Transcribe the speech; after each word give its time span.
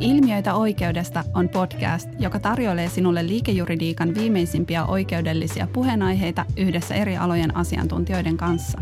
Ilmiöitä 0.00 0.54
oikeudesta 0.54 1.24
on 1.34 1.48
podcast, 1.48 2.08
joka 2.18 2.38
tarjoilee 2.38 2.88
sinulle 2.88 3.26
liikejuridiikan 3.26 4.14
viimeisimpiä 4.14 4.84
oikeudellisia 4.84 5.68
puheenaiheita 5.72 6.44
yhdessä 6.56 6.94
eri 6.94 7.16
alojen 7.16 7.56
asiantuntijoiden 7.56 8.36
kanssa. 8.36 8.78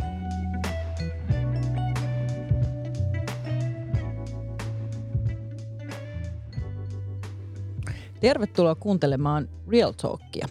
Tervetuloa 8.20 8.74
kuuntelemaan 8.74 9.48
Real 9.70 9.92
Talkia. 9.92 10.46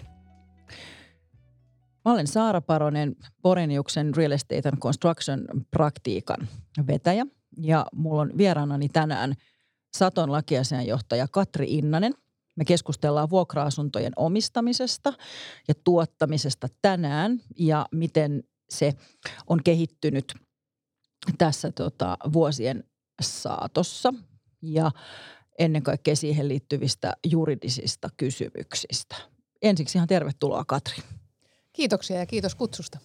Mä 2.06 2.12
olen 2.12 2.28
Saara 2.28 2.62
Paronen, 2.62 3.16
Poreniuksen 3.42 4.16
Real 4.16 4.32
Estate 4.32 4.70
and 4.70 4.78
Construction 4.78 5.46
praktiikan 5.72 6.48
vetäjä 6.88 7.26
ja 7.58 7.86
mulla 7.94 8.22
on 8.22 8.32
vieraanani 8.38 8.90
tänään– 8.90 9.34
Saton 9.96 10.32
lakiasianjohtaja 10.32 11.28
Katri 11.32 11.66
Innanen. 11.70 12.14
Me 12.56 12.66
keskustellaan 12.66 13.30
vuokra-asuntojen 13.30 14.14
omistamisesta 14.16 15.14
ja 15.68 15.74
tuottamisesta 15.84 16.68
tänään 16.82 17.42
ja 17.60 17.86
miten 17.92 18.44
se 18.70 18.94
on 19.48 19.64
kehittynyt 19.64 20.34
tässä 21.38 21.72
tota, 21.72 22.18
vuosien 22.34 22.84
saatossa 23.22 24.14
ja 24.62 24.92
ennen 25.60 25.84
kaikkea 25.84 26.16
siihen 26.16 26.48
liittyvistä 26.48 27.14
juridisista 27.32 28.10
kysymyksistä. 28.18 29.16
Ensiksi 29.62 29.98
ihan 29.98 30.08
tervetuloa 30.08 30.66
Katri. 30.66 31.04
Kiitoksia 31.76 32.20
ja 32.20 32.26
kiitos 32.26 32.56
kutsusta. 32.56 33.00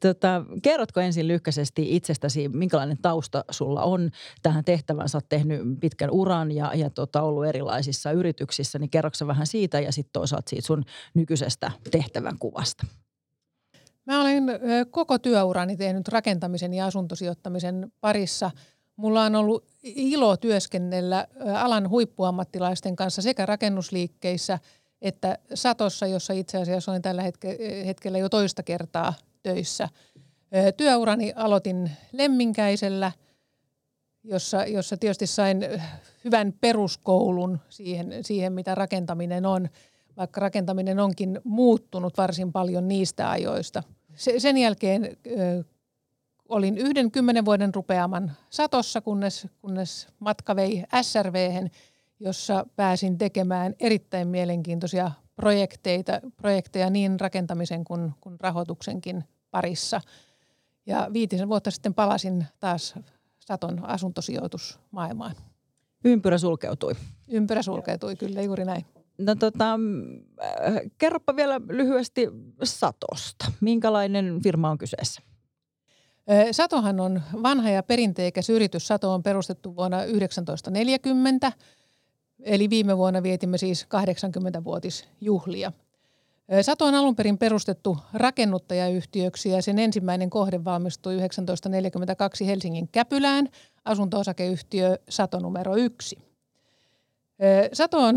Tota, 0.00 0.44
kerrotko 0.62 1.00
ensin 1.00 1.28
lyhkäisesti 1.28 1.96
itsestäsi, 1.96 2.48
minkälainen 2.48 2.98
tausta 3.02 3.44
sulla 3.50 3.82
on 3.82 4.10
tähän 4.42 4.64
tehtävään? 4.64 5.08
Sä 5.08 5.18
oot 5.18 5.28
tehnyt 5.28 5.60
pitkän 5.80 6.10
uran 6.10 6.52
ja, 6.52 6.74
ja 6.74 6.90
tota, 6.90 7.22
ollut 7.22 7.46
erilaisissa 7.46 8.12
yrityksissä, 8.12 8.78
niin 8.78 8.90
kerroksä 8.90 9.26
vähän 9.26 9.46
siitä 9.46 9.80
ja 9.80 9.92
sitten 9.92 10.12
toisaalta 10.12 10.50
siitä 10.50 10.66
sun 10.66 10.84
nykyisestä 11.14 11.70
tehtävän 11.90 12.38
kuvasta? 12.38 12.86
Mä 14.06 14.20
olen 14.20 14.44
koko 14.90 15.18
työurani 15.18 15.76
tehnyt 15.76 16.08
rakentamisen 16.08 16.74
ja 16.74 16.86
asuntosijoittamisen 16.86 17.92
parissa. 18.00 18.50
Mulla 18.96 19.22
on 19.22 19.34
ollut 19.34 19.64
ilo 19.82 20.36
työskennellä 20.36 21.26
alan 21.54 21.88
huippuammattilaisten 21.88 22.96
kanssa 22.96 23.22
sekä 23.22 23.46
rakennusliikkeissä 23.46 24.58
että 25.02 25.38
Satossa, 25.54 26.06
jossa 26.06 26.32
itse 26.32 26.58
asiassa 26.58 26.90
olen 26.92 27.02
tällä 27.02 27.22
hetkellä 27.86 28.18
jo 28.18 28.28
toista 28.28 28.62
kertaa 28.62 29.14
töissä. 29.42 29.88
Työurani 30.76 31.32
aloitin 31.36 31.90
Lemminkäisellä, 32.12 33.12
jossa, 34.24 34.64
jossa 34.64 34.96
tietysti 34.96 35.26
sain 35.26 35.64
hyvän 36.24 36.54
peruskoulun 36.60 37.58
siihen, 37.68 38.24
siihen, 38.24 38.52
mitä 38.52 38.74
rakentaminen 38.74 39.46
on, 39.46 39.68
vaikka 40.16 40.40
rakentaminen 40.40 40.98
onkin 40.98 41.40
muuttunut 41.44 42.16
varsin 42.16 42.52
paljon 42.52 42.88
niistä 42.88 43.30
ajoista. 43.30 43.82
Se, 44.14 44.40
sen 44.40 44.58
jälkeen 44.58 45.16
olin 46.48 46.78
yhden 46.78 47.10
kymmenen 47.10 47.44
vuoden 47.44 47.74
rupeaman 47.74 48.32
Satossa, 48.50 49.00
kunnes, 49.00 49.46
kunnes 49.60 50.08
matka 50.18 50.56
vei 50.56 50.84
SRVhen, 51.02 51.70
jossa 52.20 52.66
pääsin 52.76 53.18
tekemään 53.18 53.74
erittäin 53.80 54.28
mielenkiintoisia 54.28 55.10
projekteita, 55.36 56.20
projekteja 56.36 56.90
niin 56.90 57.20
rakentamisen 57.20 57.84
kuin, 57.84 58.14
kuin 58.20 58.40
rahoituksenkin 58.40 59.24
parissa. 59.50 60.00
Ja 60.86 61.08
viitisen 61.12 61.48
vuotta 61.48 61.70
sitten 61.70 61.94
palasin 61.94 62.46
taas 62.60 62.94
Saton 63.40 63.84
asuntosijoitusmaailmaan. 63.84 65.34
Ympyrä 66.04 66.38
sulkeutui. 66.38 66.92
Ympyrä 67.28 67.62
sulkeutui, 67.62 68.16
kyllä 68.16 68.42
juuri 68.42 68.64
näin. 68.64 68.86
No 69.18 69.34
tota, 69.34 69.72
äh, 69.74 70.74
kerropa 70.98 71.36
vielä 71.36 71.60
lyhyesti 71.68 72.28
Satosta. 72.64 73.52
Minkälainen 73.60 74.40
firma 74.42 74.70
on 74.70 74.78
kyseessä? 74.78 75.22
Satohan 76.52 77.00
on 77.00 77.22
vanha 77.42 77.70
ja 77.70 77.82
perinteikäs 77.82 78.50
yritys. 78.50 78.86
Sato 78.86 79.14
on 79.14 79.22
perustettu 79.22 79.76
vuonna 79.76 79.96
1940– 79.96 81.52
Eli 82.42 82.70
viime 82.70 82.96
vuonna 82.96 83.22
vietimme 83.22 83.58
siis 83.58 83.84
80-vuotisjuhlia. 83.84 85.72
Sato 86.62 86.84
on 86.84 86.94
alun 86.94 87.16
perin 87.16 87.38
perustettu 87.38 87.98
rakennuttajayhtiöksi 88.12 89.50
ja 89.50 89.62
sen 89.62 89.78
ensimmäinen 89.78 90.30
kohde 90.30 90.64
valmistui 90.64 91.16
1942 91.16 92.46
Helsingin 92.46 92.88
Käpylään, 92.88 93.48
asunto-osakeyhtiö 93.84 94.98
Sato 95.08 95.38
numero 95.38 95.76
1. 95.76 96.18
Sato 97.72 97.98
on 97.98 98.16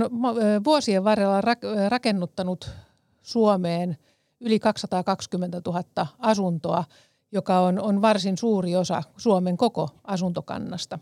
vuosien 0.63 1.03
varrella 1.03 1.41
rakennuttanut 1.89 2.69
Suomeen 3.21 3.97
yli 4.39 4.59
220 4.59 5.61
000 5.65 6.07
asuntoa, 6.19 6.83
joka 7.31 7.59
on, 7.59 7.81
on 7.81 8.01
varsin 8.01 8.37
suuri 8.37 8.75
osa 8.75 9.03
Suomen 9.17 9.57
koko 9.57 9.89
asuntokannasta. 10.03 10.99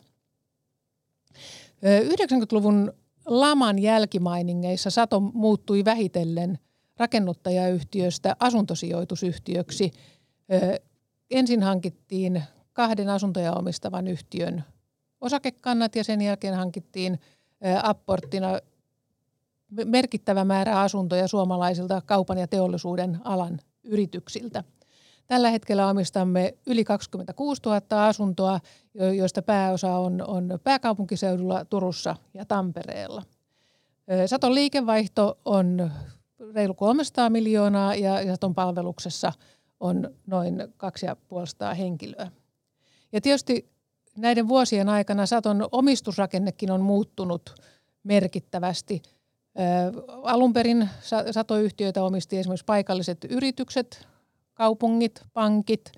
90-luvun 1.83 2.93
laman 3.29 3.79
jälkimainingeissa 3.79 4.89
Sato 4.89 5.19
muuttui 5.19 5.85
vähitellen 5.85 6.59
rakennuttajayhtiöstä 6.97 8.35
asuntosijoitusyhtiöksi. 8.39 9.91
ensin 11.31 11.63
hankittiin 11.63 12.43
kahden 12.73 13.09
asuntoja 13.09 13.53
omistavan 13.53 14.07
yhtiön 14.07 14.63
osakekannat 15.21 15.95
ja 15.95 16.03
sen 16.03 16.21
jälkeen 16.21 16.55
hankittiin 16.55 17.19
apporttina 17.83 18.59
merkittävä 19.85 20.45
määrä 20.45 20.79
asuntoja 20.79 21.27
suomalaisilta 21.27 22.01
kaupan 22.05 22.37
ja 22.37 22.47
teollisuuden 22.47 23.19
alan 23.23 23.59
yrityksiltä. 23.83 24.63
Tällä 25.29 25.49
hetkellä 25.49 25.87
omistamme 25.87 26.53
yli 26.67 26.83
26 26.83 27.61
000 27.65 28.07
asuntoa, 28.07 28.59
joista 29.17 29.41
pääosa 29.41 29.97
on, 29.97 30.23
on 30.27 30.59
pääkaupunkiseudulla, 30.63 31.65
Turussa 31.65 32.15
ja 32.33 32.45
Tampereella. 32.45 33.23
Saton 34.25 34.55
liikevaihto 34.55 35.37
on 35.45 35.91
reilu 36.53 36.73
300 36.73 37.29
miljoonaa 37.29 37.95
ja 37.95 38.25
Saton 38.25 38.55
palveluksessa 38.55 39.33
on 39.79 40.15
noin 40.27 40.63
250 40.77 41.73
henkilöä. 41.75 42.31
Ja 43.11 43.21
tietysti 43.21 43.69
näiden 44.17 44.47
vuosien 44.47 44.89
aikana 44.89 45.25
Saton 45.25 45.67
omistusrakennekin 45.71 46.71
on 46.71 46.81
muuttunut 46.81 47.55
merkittävästi. 48.03 49.01
Alun 50.23 50.53
perin 50.53 50.89
Satoyhtiöitä 51.31 52.03
omisti 52.03 52.37
esimerkiksi 52.37 52.65
paikalliset 52.65 53.25
yritykset, 53.29 54.07
kaupungit, 54.59 55.21
pankit. 55.33 55.91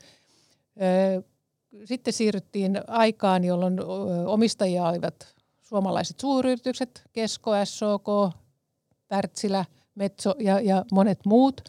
Sitten 1.85 2.13
siirryttiin 2.13 2.81
aikaan, 2.87 3.43
jolloin 3.43 3.79
omistajia 4.25 4.87
olivat 4.87 5.15
suomalaiset 5.61 6.19
suuryritykset, 6.19 7.03
Kesko, 7.13 7.51
SOK, 7.63 8.07
Wärtsilä, 9.11 9.65
Metso 9.95 10.35
ja, 10.39 10.59
ja 10.59 10.85
monet 10.91 11.19
muut. 11.25 11.61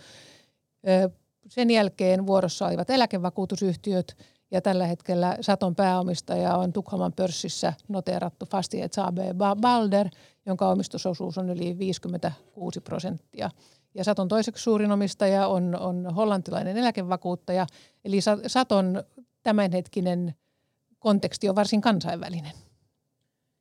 Sen 1.48 1.70
jälkeen 1.70 2.26
vuorossa 2.26 2.66
olivat 2.66 2.90
eläkevakuutusyhtiöt 2.90 4.16
ja 4.50 4.60
tällä 4.60 4.86
hetkellä 4.86 5.36
Saton 5.40 5.74
pääomistaja 5.74 6.56
on 6.56 6.72
Tukholman 6.72 7.12
pörssissä 7.12 7.72
noteerattu 7.88 8.46
Fastighets 8.46 8.98
AB 8.98 9.18
Balder, 9.60 10.08
jonka 10.46 10.68
omistusosuus 10.68 11.38
on 11.38 11.50
yli 11.50 11.78
56 11.78 12.80
prosenttia. 12.80 13.50
Ja 13.94 14.04
Saton 14.04 14.28
toiseksi 14.28 14.62
suurin 14.62 14.92
omistaja 14.92 15.46
on, 15.46 15.76
on 15.80 16.14
hollantilainen 16.14 16.76
eläkevakuuttaja, 16.76 17.66
eli 18.04 18.18
Saton 18.46 19.02
tämänhetkinen 19.42 20.34
konteksti 20.98 21.48
on 21.48 21.56
varsin 21.56 21.80
kansainvälinen. 21.80 22.52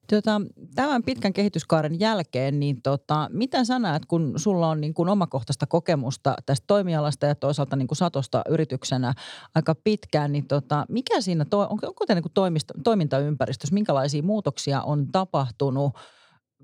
Tota, 0.09 0.41
tämän 0.75 1.03
pitkän 1.03 1.33
kehityskaaren 1.33 1.99
jälkeen, 1.99 2.59
niin 2.59 2.81
tota, 2.81 3.29
mitä 3.33 3.65
sä 3.65 3.79
näet, 3.79 4.05
kun 4.05 4.33
sulla 4.35 4.69
on 4.69 4.81
niin 4.81 4.93
kuin 4.93 5.09
omakohtaista 5.09 5.67
kokemusta 5.67 6.35
tästä 6.45 6.63
toimialasta 6.67 7.25
ja 7.25 7.35
toisaalta 7.35 7.75
niin 7.75 7.87
kuin 7.87 7.97
Satosta 7.97 8.41
yrityksenä 8.49 9.13
aika 9.55 9.75
pitkään, 9.75 10.31
niin 10.31 10.47
tota, 10.47 10.85
mikä 10.89 11.21
siinä, 11.21 11.45
to, 11.45 11.59
onko, 11.59 11.87
onko 11.87 12.05
te 12.05 12.15
niin 12.15 12.23
toimista, 12.33 12.73
toimintaympäristössä, 12.83 13.73
minkälaisia 13.73 14.23
muutoksia 14.23 14.81
on 14.81 15.07
tapahtunut– 15.11 15.91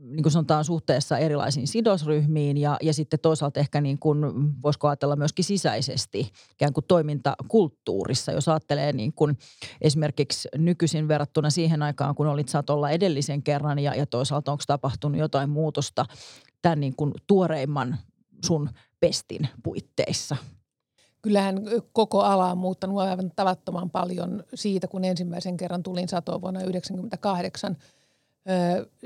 niin 0.02 0.24
kuin 0.24 0.32
sanotaan 0.32 0.66
suhteessa 0.66 1.18
erilaisiin 1.18 1.68
sidosryhmiin 1.68 2.58
ja, 2.58 2.78
ja 2.82 2.94
sitten 2.94 3.20
toisaalta 3.20 3.60
ehkä 3.60 3.82
niin 3.82 4.00
kuin, 4.00 4.20
voisiko 4.64 4.88
ajatella 4.88 5.16
myöskin 5.16 5.46
sisäisesti 5.46 6.32
ikään 6.52 6.74
kuin 6.74 6.86
toimintakulttuurissa, 6.88 8.32
jos 8.32 8.48
ajattelee 8.48 8.94
niin 8.94 9.14
kuin 9.14 9.38
esimerkiksi 9.82 10.50
nykyisin 10.58 11.08
verrattuna 11.08 11.50
siihen 11.50 11.84
aikaan, 11.84 12.16
kun 12.16 12.28
olit 12.28 12.50
Satolla 12.50 12.90
edellisen 12.90 13.44
kerran 13.44 13.80
ja, 13.80 13.96
ja 13.96 14.06
toisaalta 14.06 14.52
onko 14.52 14.64
tapahtunut 14.68 15.20
jotain 15.20 15.50
muutosta 15.50 16.06
tämän 16.62 16.80
niin 16.80 16.96
kuin 16.96 17.14
tuoreimman 17.28 17.98
sun 18.46 18.70
pestin 19.00 19.48
puitteissa? 19.64 20.36
Kyllähän 21.22 21.62
koko 21.94 22.22
ala 22.22 22.52
on 22.52 22.58
muuttanut 22.58 23.00
aivan 23.00 23.32
tavattoman 23.36 23.90
paljon 23.90 24.44
siitä, 24.54 24.88
kun 24.88 25.04
ensimmäisen 25.04 25.58
kerran 25.58 25.84
tulin 25.84 26.08
Satoon 26.08 26.42
vuonna 26.42 26.60
1998– 26.60 27.78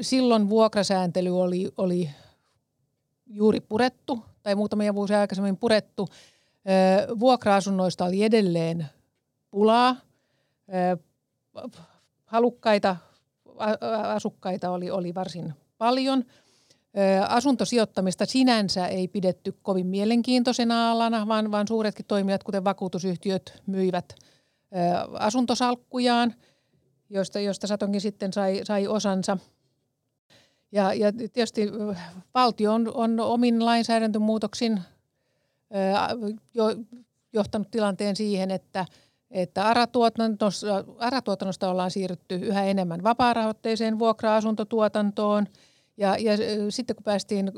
Silloin 0.02 0.50
vuokrasääntely 0.50 1.42
oli, 1.42 1.72
oli 1.78 2.10
juuri 3.28 3.60
purettu 3.60 4.26
tai 4.44 4.56
muutamia 4.56 4.96
vuosia 4.96 5.20
aikaisemmin 5.22 5.58
purettu. 5.58 6.08
Vuokra-asunnoista 7.20 8.06
oli 8.06 8.24
edelleen 8.24 8.86
pulaa. 9.52 9.96
Halukkaita 12.26 12.96
asukkaita 14.04 14.70
oli, 14.70 14.92
oli 14.92 15.16
varsin 15.16 15.54
paljon. 15.78 16.26
Asuntosijoittamista 17.28 18.26
sinänsä 18.26 18.88
ei 18.88 19.08
pidetty 19.08 19.56
kovin 19.62 19.88
mielenkiintoisena 19.88 20.92
alana, 20.92 21.28
vaan, 21.28 21.52
vaan 21.52 21.68
suuretkin 21.68 22.06
toimijat, 22.06 22.44
kuten 22.44 22.64
vakuutusyhtiöt, 22.64 23.62
myivät 23.66 24.16
asuntosalkkujaan, 25.20 26.34
joista, 27.12 27.40
josta 27.40 27.68
Satonkin 27.68 28.02
sitten 28.02 28.34
sai, 28.34 28.62
sai 28.64 28.88
osansa. 28.88 29.38
Ja, 30.72 30.94
ja 30.94 31.12
tietysti 31.14 31.68
valtio 32.34 32.74
on, 32.74 32.92
on 32.94 33.20
omin 33.20 33.66
lainsäädäntömuutoksin 33.66 34.82
jo, 36.54 36.66
johtanut 37.34 37.72
tilanteen 37.72 38.16
siihen, 38.16 38.52
että– 38.52 38.86
että 39.32 39.68
ARA-tuotannosta, 39.68 40.84
ARA-tuotannosta 40.98 41.70
ollaan 41.70 41.92
siirrytty 41.92 42.36
yhä 42.36 42.64
enemmän 42.64 43.04
vapaarahoitteiseen 43.04 44.00
vuokra-asuntotuotantoon. 44.00 45.48
Ja, 45.98 46.16
ja 46.20 46.32
sitten 46.70 46.96
kun 46.96 47.04
päästiin 47.04 47.52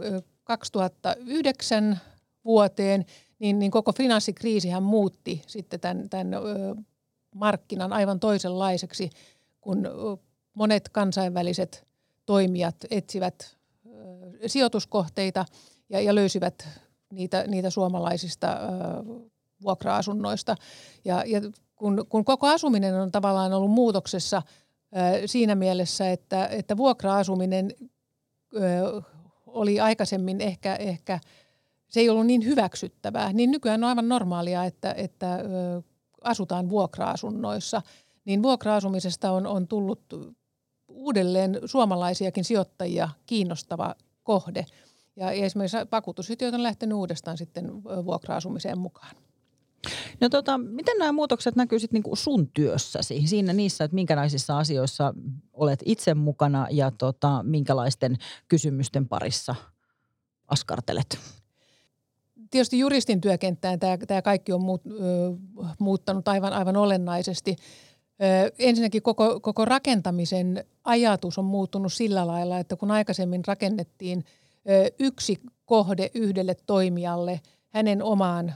2009 0.44 2.00
vuoteen, 2.46 3.06
niin, 3.40 3.60
niin 3.60 3.72
koko 3.72 3.92
finanssikriisihän 3.92 4.84
muutti 4.84 5.42
sitten 5.48 5.80
tämän, 5.80 6.10
tämän 6.10 6.32
markkinan 7.36 7.94
aivan 7.94 8.20
toisenlaiseksi, 8.20 9.10
kun 9.64 9.88
monet 10.54 10.90
kansainväliset 10.90 11.88
toimijat 12.26 12.76
etsivät 12.92 13.58
sijoituskohteita 14.48 15.46
ja, 15.90 16.02
ja 16.02 16.16
löysivät 16.16 16.68
niitä, 17.14 17.44
niitä 17.48 17.70
suomalaisista 17.70 18.48
vuokra-asunnoista. 19.64 20.56
Ja, 21.06 21.24
ja 21.28 21.42
kun, 21.76 22.06
kun 22.10 22.26
koko 22.26 22.48
asuminen 22.48 22.96
on 22.96 23.12
tavallaan 23.12 23.54
ollut 23.54 23.72
muutoksessa 23.72 24.42
siinä 25.26 25.56
mielessä, 25.56 26.12
että, 26.12 26.46
että 26.46 26.78
vuokra-asuminen 26.78 27.72
oli 29.48 29.80
aikaisemmin 29.80 30.42
ehkä, 30.42 30.76
ehkä, 30.76 31.20
se 31.88 32.00
ei 32.00 32.10
ollut 32.10 32.26
niin 32.26 32.46
hyväksyttävää, 32.46 33.34
niin 33.34 33.52
nykyään 33.52 33.84
on 33.84 33.90
aivan 33.90 34.10
normaalia, 34.10 34.66
että, 34.66 34.94
että 34.98 35.40
asutaan 36.24 36.70
vuokra-asunnoissa. 36.70 37.82
Niin 38.26 38.44
vuokra-asumisesta 38.44 39.32
on, 39.32 39.48
on 39.48 39.68
tullut 39.68 40.02
uudelleen 40.88 41.60
suomalaisiakin 41.66 42.44
sijoittajia 42.44 43.10
kiinnostava 43.26 43.96
kohde. 44.24 44.66
Ja 45.16 45.32
esimerkiksi 45.32 45.78
vakuutusyhtiöt 45.92 46.54
on 46.54 46.64
lähtenyt 46.64 46.98
uudestaan 46.98 47.38
sitten 47.38 47.84
vuokra-asumiseen 47.84 48.78
mukaan. 48.78 49.16
No 50.22 50.30
tota, 50.30 50.58
miten 50.58 50.98
nämä 50.98 51.12
muutokset 51.12 51.56
näkyy 51.56 51.80
sitten 51.80 51.96
niinku 51.96 52.16
sun 52.16 52.48
työssäsi, 52.48 53.28
siinä 53.28 53.54
niissä, 53.54 53.84
että 53.84 53.96
minkälaisissa 53.96 54.58
asioissa 54.58 55.14
olet 55.54 55.80
itse 55.86 56.14
mukana 56.14 56.68
ja 56.72 56.92
tota, 56.98 57.44
minkälaisten 57.44 58.18
kysymysten 58.48 59.08
parissa 59.08 59.56
askartelet? 60.48 61.20
Tietysti 62.52 62.80
juristin 62.80 63.22
työkenttään 63.22 63.80
tämä, 63.80 63.98
tämä 63.98 64.22
kaikki 64.22 64.52
on 64.54 64.62
muut, 64.62 64.82
ö, 64.86 64.92
muuttanut 65.80 66.28
aivan, 66.28 66.54
aivan 66.54 66.78
olennaisesti. 66.78 67.56
Ensinnäkin 68.60 69.02
koko, 69.02 69.40
koko 69.40 69.66
rakentamisen 69.66 70.66
ajatus 70.84 71.38
on 71.38 71.46
muuttunut 71.46 71.94
sillä 71.94 72.28
lailla, 72.28 72.60
että 72.60 72.76
kun 72.76 72.92
aikaisemmin 72.92 73.42
rakennettiin 73.48 74.26
yksi 75.00 75.40
kohde 75.66 76.12
yhdelle 76.14 76.56
toimijalle 76.66 77.42
hänen 77.70 78.04
omaan 78.04 78.54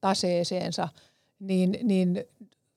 taseeseensa, 0.00 0.88
niin, 1.38 1.78
niin 1.82 2.24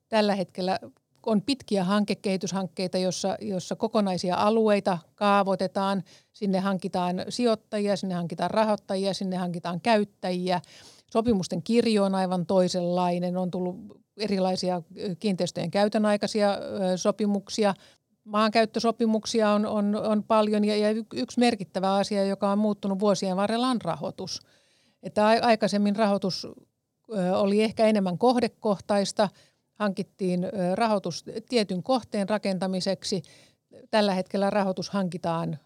tällä 0.10 0.36
hetkellä 0.36 0.80
on 1.26 1.42
pitkiä 1.42 1.84
hankekehityshankkeita, 1.84 2.98
jossa, 2.98 3.38
jossa 3.42 3.76
kokonaisia 3.76 4.36
alueita 4.36 4.98
kaavoitetaan. 5.16 6.04
Sinne 6.34 6.60
hankitaan 6.60 7.26
sijoittajia, 7.30 7.96
sinne 7.96 8.16
hankitaan 8.16 8.52
rahoittajia, 8.52 9.14
sinne 9.14 9.38
hankitaan 9.38 9.81
käyttäjiä. 9.81 10.62
Sopimusten 11.12 11.64
kirjo 11.64 12.04
on 12.04 12.16
aivan 12.16 12.46
toisenlainen. 12.46 13.38
On 13.38 13.52
tullut 13.52 13.76
erilaisia 14.19 14.81
kiinteistöjen 15.19 15.71
käytön 15.71 16.06
aikaisia 16.06 16.57
sopimuksia. 16.95 17.74
Maankäyttösopimuksia 18.24 19.50
on, 19.50 19.66
on, 19.66 19.95
on 19.95 20.24
paljon 20.24 20.66
ja, 20.66 20.77
ja 20.77 20.89
yksi 21.13 21.39
merkittävä 21.39 21.95
asia, 21.95 22.25
joka 22.25 22.51
on 22.51 22.57
muuttunut 22.57 23.00
vuosien 23.00 23.38
varrella, 23.38 23.68
on 23.68 23.81
rahoitus. 23.81 24.42
Että 25.04 25.27
aikaisemmin 25.27 25.95
rahoitus 25.95 26.48
oli 27.36 27.63
ehkä 27.63 27.86
enemmän 27.86 28.18
kohdekohtaista. 28.18 29.30
Hankittiin 29.74 30.48
rahoitus 30.75 31.25
tietyn 31.50 31.83
kohteen 31.83 32.30
rakentamiseksi. 32.30 33.21
Tällä 33.92 34.13
hetkellä 34.13 34.50
rahoitus 34.50 34.89
hankitaan 34.89 35.60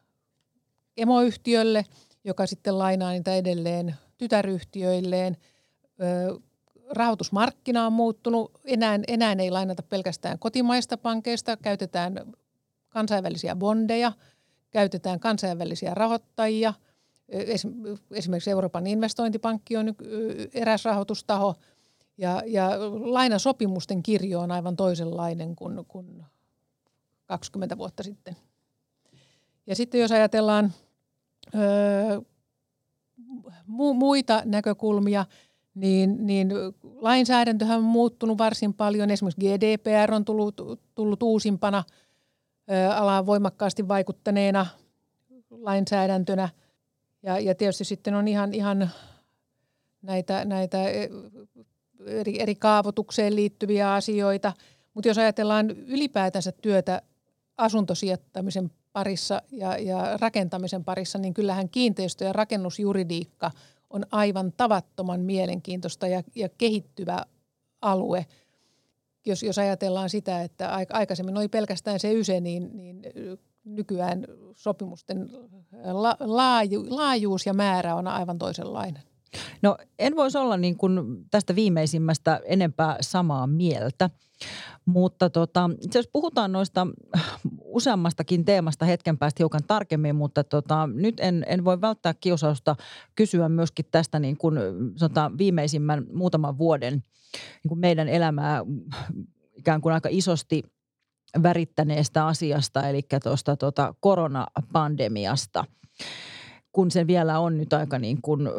emoyhtiölle, 0.98 1.86
joka 2.24 2.46
sitten 2.48 2.80
lainaa 2.80 3.12
niitä 3.12 3.36
edelleen 3.36 3.96
tytäryhtiöilleen. 4.18 5.38
Rahoitusmarkkina 6.94 7.86
on 7.86 7.94
muuttunut. 7.94 8.52
Enää, 8.66 9.00
enää 9.08 9.36
ei 9.40 9.52
lainata 9.52 9.84
pelkästään 9.84 10.40
kotimaista 10.40 10.98
pankeista, 10.98 11.58
käytetään 11.58 12.34
kansainvälisiä 12.90 13.56
bondeja, 13.56 14.12
käytetään 14.72 15.20
kansainvälisiä 15.20 15.94
rahoittajia– 15.94 16.74
Esimerkiksi 18.12 18.52
Euroopan 18.52 18.88
investointipankki 18.88 19.78
on 19.78 19.96
eräs 20.54 20.86
rahoitustaho 20.86 21.56
ja, 22.18 22.42
ja 22.46 22.70
lainasopimusten 22.92 24.04
kirjo 24.04 24.40
on 24.40 24.52
aivan 24.52 24.76
toisenlainen 24.76 25.56
kuin, 25.56 25.86
kuin 25.88 26.26
20 27.26 27.78
vuotta 27.78 28.04
sitten. 28.04 28.36
Ja 29.68 29.76
sitten 29.76 30.02
jos 30.02 30.12
ajatellaan 30.12 30.74
ö, 31.56 32.22
mu, 33.68 33.94
muita 33.94 34.42
näkökulmia, 34.46 35.26
niin, 35.76 36.28
niin 36.28 36.52
lainsäädäntöhän 36.96 37.78
on 37.78 37.84
muuttunut 37.84 38.38
varsin 38.38 38.74
paljon. 38.74 39.10
Esimerkiksi 39.10 39.42
GDPR 39.42 40.14
on 40.14 40.26
tullut, 40.26 40.62
tullut 40.96 41.24
uusimpana 41.24 41.84
alaan 42.96 43.26
voimakkaasti 43.26 43.88
vaikuttaneena 43.88 44.66
lainsäädäntönä– 45.50 46.50
ja, 47.24 47.40
ja 47.40 47.56
tietysti 47.56 47.84
sitten 47.84 48.16
on 48.16 48.28
ihan, 48.28 48.54
ihan 48.54 48.90
näitä, 50.02 50.46
näitä 50.46 50.78
eri, 52.06 52.42
eri 52.42 52.56
kaavoitukseen 52.56 53.36
liittyviä 53.36 53.94
asioita. 53.94 54.54
Mutta 54.94 55.08
jos 55.08 55.18
ajatellaan 55.18 55.70
ylipäätänsä 55.70 56.52
työtä 56.52 57.02
asuntosijoittamisen 57.58 58.72
parissa 58.94 59.42
ja, 59.52 59.78
ja 59.78 60.18
rakentamisen 60.22 60.84
parissa, 60.84 61.18
niin 61.18 61.34
kyllähän 61.34 61.70
kiinteistö- 61.70 62.26
ja 62.26 62.34
rakennusjuridiikka 62.34 63.52
on 63.94 64.04
aivan 64.12 64.54
tavattoman 64.58 65.20
mielenkiintoista 65.20 66.08
ja, 66.08 66.24
ja 66.36 66.50
kehittyvä 66.50 67.26
alue. 67.82 68.26
Jos, 69.26 69.44
jos 69.44 69.58
ajatellaan 69.58 70.10
sitä, 70.10 70.42
että 70.42 70.70
aikaisemmin 70.90 71.38
oli 71.38 71.48
pelkästään 71.48 72.00
se 72.00 72.14
YSE, 72.14 72.40
niin, 72.40 72.70
niin 72.78 73.02
nykyään 73.64 74.26
sopimusten 74.56 75.30
la, 75.92 76.18
laaju, 76.20 76.86
laajuus 76.90 77.46
ja 77.46 77.54
määrä 77.54 77.96
on 77.96 78.08
aivan 78.08 78.38
toisenlainen. 78.38 79.04
No 79.62 79.78
en 80.00 80.16
voisi 80.16 80.38
olla 80.38 80.58
niin 80.58 80.78
kuin 80.78 81.26
tästä 81.32 81.56
viimeisimmästä 81.56 82.42
enempää 82.46 82.98
samaa 83.02 83.48
mieltä, 83.48 84.10
mutta 84.86 85.30
tota, 85.30 85.70
jos 85.96 86.08
puhutaan 86.08 86.52
noista 86.52 86.88
useammastakin 87.74 88.46
teemasta 88.46 88.86
hetken 88.86 89.18
päästä 89.18 89.40
hiukan 89.40 89.64
tarkemmin, 89.68 90.16
mutta 90.16 90.44
tota, 90.44 90.90
nyt 90.94 91.20
en, 91.20 91.46
en 91.48 91.66
voi 91.66 91.82
välttää 91.82 92.14
kiusausta 92.14 92.76
kysyä 93.16 93.50
myöskin 93.50 93.86
tästä 93.92 94.20
niin 94.20 94.38
kuin, 94.38 94.56
sanotaan, 94.96 95.38
viimeisimmän 95.38 96.06
muutaman 96.14 96.58
vuoden 96.58 96.94
niin 97.34 97.70
kuin 97.70 97.80
meidän 97.80 98.10
elämää 98.10 98.62
ikään 99.54 99.82
kuin 99.82 99.94
aika 99.94 100.10
isosti 100.12 100.64
värittäneestä 101.44 102.28
asiasta, 102.28 102.90
eli 102.90 103.02
tuosta 103.24 103.56
tuota 103.56 103.94
koronapandemiasta, 104.00 105.66
kun 106.72 106.92
se 106.92 107.08
vielä 107.08 107.40
on 107.40 107.58
nyt 107.58 107.74
aika 107.74 108.00
niin 108.00 108.22
kuin 108.22 108.50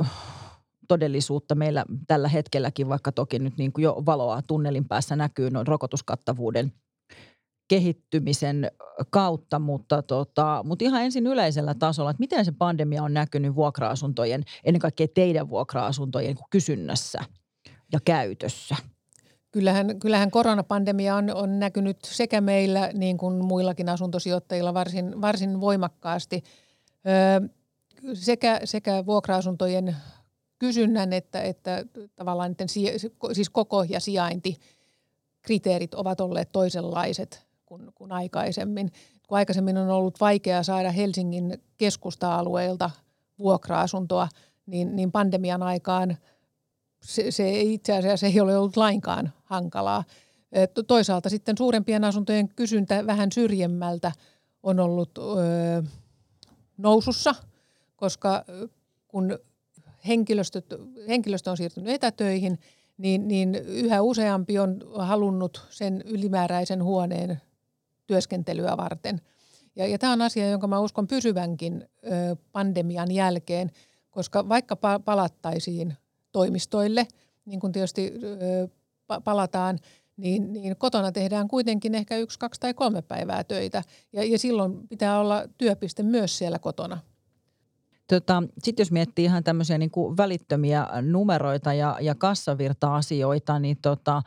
todellisuutta 0.88 1.54
meillä 1.54 1.84
tällä 2.06 2.28
hetkelläkin, 2.28 2.88
vaikka 2.88 3.12
toki 3.12 3.38
nyt 3.38 3.54
niin 3.58 3.72
kuin 3.72 3.82
jo 3.82 4.02
valoa 4.06 4.42
tunnelin 4.42 4.88
päässä 4.88 5.16
näkyy 5.16 5.50
noin 5.50 5.66
rokotuskattavuuden 5.66 6.72
kehittymisen 7.68 8.70
kautta, 9.10 9.58
mutta, 9.58 10.02
tota, 10.02 10.62
mutta 10.64 10.84
ihan 10.84 11.02
ensin 11.02 11.26
yleisellä 11.26 11.74
tasolla, 11.74 12.10
että 12.10 12.20
miten 12.20 12.44
se 12.44 12.52
pandemia 12.52 13.02
on 13.02 13.14
näkynyt 13.14 13.54
vuokra-asuntojen, 13.54 14.44
ennen 14.64 14.80
kaikkea 14.80 15.06
teidän 15.14 15.48
vuokra-asuntojen 15.48 16.36
kysynnässä 16.50 17.18
ja 17.92 17.98
käytössä? 18.04 18.76
kyllähän, 19.54 19.98
kyllähän 20.00 20.30
koronapandemia 20.30 21.16
on, 21.16 21.34
on 21.34 21.58
näkynyt 21.58 21.98
sekä 22.04 22.40
meillä 22.40 22.90
niin 22.94 23.18
kuin 23.18 23.44
muillakin 23.44 23.88
asuntosijoittajilla 23.88 24.74
varsin, 24.74 25.20
varsin 25.20 25.60
voimakkaasti. 25.60 26.42
Öö, 27.06 27.48
sekä, 28.14 28.60
sekä 28.64 29.06
vuokra-asuntojen 29.06 29.96
kysynnän 30.58 31.12
että, 31.12 31.42
että 31.42 31.84
tavallaan 32.16 32.50
niiden, 32.50 32.68
siis 33.32 33.50
koko 33.50 33.82
ja 33.88 34.00
sijainti 34.00 34.56
kriteerit 35.42 35.94
ovat 35.94 36.20
olleet 36.20 36.52
toisenlaiset 36.52 37.46
kuin, 37.78 37.92
kuin 37.94 38.12
aikaisemmin. 38.12 38.92
Kun 39.28 39.38
aikaisemmin 39.38 39.76
on 39.76 39.90
ollut 39.90 40.20
vaikea 40.20 40.62
saada 40.62 40.90
Helsingin 40.90 41.62
keskusta-alueilta 41.76 42.90
vuokra-asuntoa, 43.38 44.28
niin, 44.66 44.96
niin 44.96 45.12
pandemian 45.12 45.62
aikaan 45.62 46.16
se, 47.02 47.30
se 47.30 47.60
itse 47.60 47.96
asiassa 47.96 48.26
ei 48.26 48.40
ole 48.40 48.58
ollut 48.58 48.76
lainkaan 48.76 49.32
hankalaa. 49.44 50.04
Toisaalta 50.86 51.28
sitten 51.28 51.58
suurempien 51.58 52.04
asuntojen 52.04 52.48
kysyntä 52.48 53.06
vähän 53.06 53.32
syrjemmältä 53.32 54.12
on 54.62 54.80
ollut 54.80 55.18
öö, 55.18 55.82
nousussa, 56.76 57.34
koska 57.96 58.44
kun 59.08 59.38
henkilöstöt, 60.06 60.66
henkilöstö 61.08 61.50
on 61.50 61.56
siirtynyt 61.56 61.94
etätöihin, 61.94 62.58
niin, 62.98 63.28
niin 63.28 63.54
yhä 63.54 64.02
useampi 64.02 64.58
on 64.58 64.80
halunnut 64.98 65.66
sen 65.70 66.02
ylimääräisen 66.06 66.84
huoneen 66.84 67.40
työskentelyä 68.06 68.76
varten. 68.76 69.20
Ja, 69.76 69.86
ja 69.86 69.98
tämä 69.98 70.12
on 70.12 70.22
asia, 70.22 70.50
jonka 70.50 70.66
mä 70.66 70.80
uskon 70.80 71.06
pysyvänkin 71.06 71.88
ö, 72.04 72.36
pandemian 72.52 73.10
jälkeen, 73.10 73.70
koska 74.10 74.48
vaikka 74.48 74.76
palattaisiin 75.04 75.94
toimistoille, 76.32 77.06
niin 77.44 77.60
kuin 77.60 77.72
tietysti 77.72 78.12
ö, 78.22 78.68
palataan, 79.24 79.78
niin, 80.16 80.52
niin 80.52 80.76
kotona 80.76 81.12
tehdään 81.12 81.48
kuitenkin 81.48 81.94
ehkä 81.94 82.16
yksi, 82.16 82.38
kaksi 82.38 82.60
tai 82.60 82.74
kolme 82.74 83.02
päivää 83.02 83.44
töitä. 83.44 83.82
Ja, 84.12 84.24
ja 84.24 84.38
silloin 84.38 84.88
pitää 84.88 85.20
olla 85.20 85.44
työpiste 85.58 86.02
myös 86.02 86.38
siellä 86.38 86.58
kotona. 86.58 86.98
Tota, 88.08 88.42
Sitten 88.62 88.82
jos 88.82 88.92
miettii 88.92 89.24
ihan 89.24 89.44
tämmöisiä 89.44 89.78
niin 89.78 89.90
kuin 89.90 90.16
välittömiä 90.16 90.88
numeroita 91.02 91.74
ja, 91.74 91.96
ja 92.00 92.14
kassavirta-asioita, 92.14 93.58
niin 93.58 93.76
tota, 93.82 94.22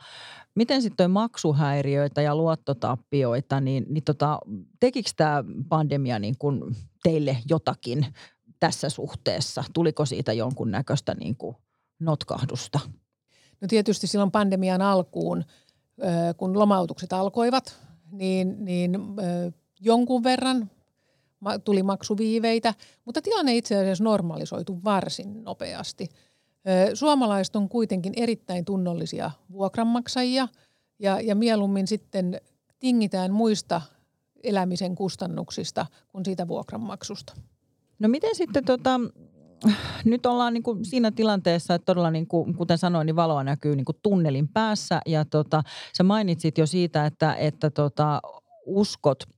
miten 0.54 0.82
sitten 0.82 1.10
maksuhäiriöitä 1.10 2.22
ja 2.22 2.36
luottotappioita, 2.36 3.60
niin, 3.60 3.86
niin 3.88 4.04
tota, 4.04 4.38
tekikö 4.80 5.10
tämä 5.16 5.44
pandemia 5.68 6.18
niin 6.18 6.38
kuin 6.38 6.76
teille 7.02 7.36
jotakin 7.48 8.06
tässä 8.60 8.88
suhteessa? 8.88 9.64
Tuliko 9.72 10.06
siitä 10.06 10.32
jonkunnäköistä 10.32 11.14
niin 11.14 11.36
kuin 11.36 11.56
notkahdusta? 11.98 12.80
No 13.60 13.68
tietysti 13.68 14.06
silloin 14.06 14.30
pandemian 14.30 14.82
alkuun, 14.82 15.44
kun 16.36 16.58
lomautukset 16.58 17.12
alkoivat, 17.12 17.78
niin, 18.10 18.64
niin 18.64 18.98
jonkun 19.80 20.22
verran 20.22 20.70
tuli 21.64 21.82
maksuviiveitä, 21.82 22.74
mutta 23.04 23.22
tilanne 23.22 23.56
itse 23.56 23.76
asiassa 23.76 24.04
normalisoitu 24.04 24.84
varsin 24.84 25.44
nopeasti. 25.44 26.08
Suomalaiset 26.94 27.56
on 27.56 27.68
kuitenkin 27.68 28.12
erittäin 28.16 28.64
tunnollisia 28.64 29.30
vuokranmaksajia 29.52 30.48
ja, 30.98 31.20
ja 31.20 31.34
mieluummin 31.34 31.86
sitten 31.86 32.40
tingitään 32.78 33.32
muista 33.32 33.80
elämisen 34.42 34.94
kustannuksista 34.94 35.86
kuin 36.08 36.24
siitä 36.24 36.48
vuokranmaksusta. 36.48 37.32
No 37.98 38.08
miten 38.08 38.34
sitten 38.34 38.64
tota, 38.64 39.00
nyt 40.04 40.26
ollaan 40.26 40.54
niin 40.54 40.62
kuin 40.62 40.84
siinä 40.84 41.10
tilanteessa, 41.10 41.74
että 41.74 41.86
todella 41.86 42.10
niin 42.10 42.26
kuin, 42.26 42.54
kuten 42.54 42.78
sanoin, 42.78 43.06
niin 43.06 43.16
valoa 43.16 43.44
näkyy 43.44 43.76
niin 43.76 43.84
kuin 43.84 43.98
tunnelin 44.02 44.48
päässä 44.48 45.00
ja 45.06 45.24
tota, 45.24 45.62
sä 45.96 46.02
mainitsit 46.02 46.58
jo 46.58 46.66
siitä, 46.66 47.06
että, 47.06 47.34
että 47.34 47.70
tota, 47.70 48.20
uskot– 48.66 49.18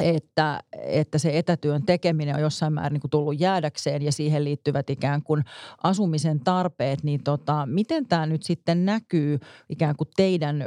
että, 0.00 0.60
että 0.72 1.18
se 1.18 1.38
etätyön 1.38 1.82
tekeminen 1.82 2.34
on 2.34 2.40
jossain 2.40 2.72
määrin 2.72 2.92
niin 2.92 3.00
kuin 3.00 3.10
tullut 3.10 3.40
jäädäkseen 3.40 4.02
ja 4.02 4.12
siihen 4.12 4.44
liittyvät 4.44 4.90
ikään 4.90 5.22
kuin 5.22 5.44
asumisen 5.82 6.40
tarpeet, 6.40 7.02
niin 7.02 7.22
tota, 7.22 7.66
miten 7.66 8.06
tämä 8.06 8.26
nyt 8.26 8.42
sitten 8.42 8.84
näkyy 8.84 9.38
ikään 9.68 9.96
kuin 9.96 10.08
teidän 10.16 10.64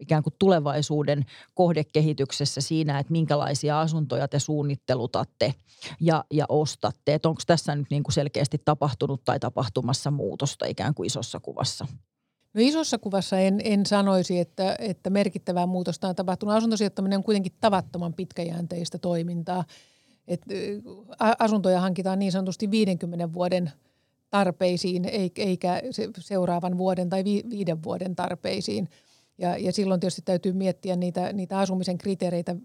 ikään 0.00 0.22
kuin 0.22 0.34
tulevaisuuden 0.38 1.24
kohdekehityksessä 1.54 2.60
siinä, 2.60 2.98
että 2.98 3.12
minkälaisia 3.12 3.80
asuntoja 3.80 4.28
te 4.28 4.38
suunnittelutatte 4.38 5.54
ja, 6.00 6.24
ja 6.30 6.46
ostatte? 6.48 7.14
Että 7.14 7.28
onko 7.28 7.42
tässä 7.46 7.74
nyt 7.74 7.86
niin 7.90 8.02
kuin 8.02 8.12
selkeästi 8.12 8.58
tapahtunut 8.64 9.24
tai 9.24 9.40
tapahtumassa 9.40 10.10
muutosta 10.10 10.66
ikään 10.66 10.94
kuin 10.94 11.06
isossa 11.06 11.40
kuvassa? 11.40 11.86
No 12.54 12.60
isossa 12.64 12.98
kuvassa 12.98 13.38
en, 13.38 13.60
en 13.64 13.86
sanoisi, 13.86 14.38
että, 14.38 14.76
että 14.78 15.10
merkittävää 15.10 15.66
muutosta 15.66 16.08
on 16.08 16.14
tapahtunut. 16.14 16.54
Asuntosijoittaminen 16.54 17.16
on 17.16 17.22
kuitenkin 17.22 17.52
tavattoman 17.60 18.14
pitkäjänteistä 18.14 18.98
toimintaa. 18.98 19.64
Et 20.28 20.42
asuntoja 21.38 21.80
hankitaan 21.80 22.18
niin 22.18 22.32
sanotusti 22.32 22.70
50 22.70 23.32
vuoden 23.32 23.72
tarpeisiin, 24.30 25.04
eikä 25.36 25.82
seuraavan 26.18 26.78
vuoden 26.78 27.08
tai 27.08 27.24
viiden 27.24 27.82
vuoden 27.82 28.16
tarpeisiin. 28.16 28.88
Ja, 29.38 29.56
ja 29.56 29.72
silloin 29.72 30.00
tietysti 30.00 30.22
täytyy 30.24 30.52
miettiä 30.52 30.96
niitä, 30.96 31.32
niitä 31.32 31.58
asumisen 31.58 31.98
kriteereitä 31.98 32.56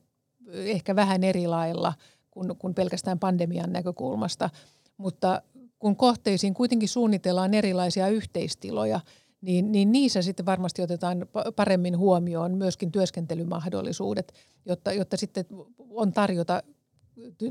ehkä 0.51 0.95
vähän 0.95 1.23
eri 1.23 1.47
lailla 1.47 1.93
kuin, 2.31 2.57
kuin 2.57 2.73
pelkästään 2.73 3.19
pandemian 3.19 3.73
näkökulmasta. 3.73 4.49
Mutta 4.97 5.41
kun 5.79 5.95
kohteisiin 5.95 6.53
kuitenkin 6.53 6.89
suunnitellaan 6.89 7.53
erilaisia 7.53 8.07
yhteistiloja– 8.07 8.99
niin, 9.45 9.71
niin 9.71 9.91
niissä 9.91 10.21
sitten 10.21 10.45
varmasti 10.45 10.81
otetaan 10.81 11.27
paremmin 11.55 11.97
huomioon 11.97 12.57
myöskin 12.57 12.91
työskentelymahdollisuudet, 12.91 14.33
jotta, 14.65 14.93
jotta 14.93 15.17
sitten 15.17 15.45
on 15.89 16.11
tarjota 16.11 16.63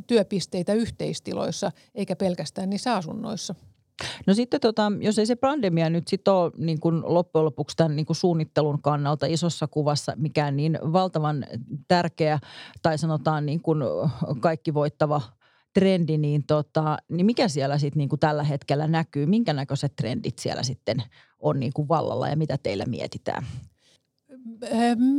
työpisteitä 0.07 0.75
yhteistiloissa 0.75 1.73
eikä 1.95 2.17
pelkästään 2.17 2.71
niissä 2.71 2.95
asunnoissa. 2.95 3.55
No 4.27 4.35
sitten 4.35 4.61
tota, 4.61 4.93
jos 5.01 5.19
ei 5.19 5.27
se 5.27 5.37
pandemia 5.37 5.91
nyt 5.91 6.09
sitten 6.09 6.35
ole 6.35 6.53
niin 6.57 6.81
kuin 6.81 7.03
loppujen 7.05 7.45
lopuksi 7.45 7.77
tämän 7.77 7.97
niin 7.97 8.07
kuin 8.07 8.17
suunnittelun 8.17 8.83
kannalta 8.83 9.27
isossa 9.27 9.67
kuvassa 9.67 10.13
mikään 10.17 10.57
niin 10.57 10.79
valtavan 10.93 11.47
tärkeä 11.89 12.39
tai 12.83 12.99
sanotaan 12.99 13.47
niin 13.47 13.63
kuin 13.63 13.79
kaikki 14.41 14.75
voittava 14.75 15.21
trendi, 15.75 16.19
niin, 16.19 16.47
tota, 16.47 16.97
niin 17.09 17.27
mikä 17.27 17.49
siellä 17.49 17.79
sitten 17.79 17.99
niin 17.99 18.21
tällä 18.21 18.43
hetkellä 18.43 18.87
näkyy? 18.87 19.27
Minkä 19.27 19.53
näköiset 19.53 19.97
trendit 19.97 20.39
siellä 20.39 20.63
sitten 20.63 21.03
on 21.45 21.61
niin 21.61 21.73
kuin 21.73 21.89
vallalla 21.89 22.29
ja 22.29 22.37
mitä 22.37 22.59
teillä 22.63 22.85
mietitään? 22.85 23.47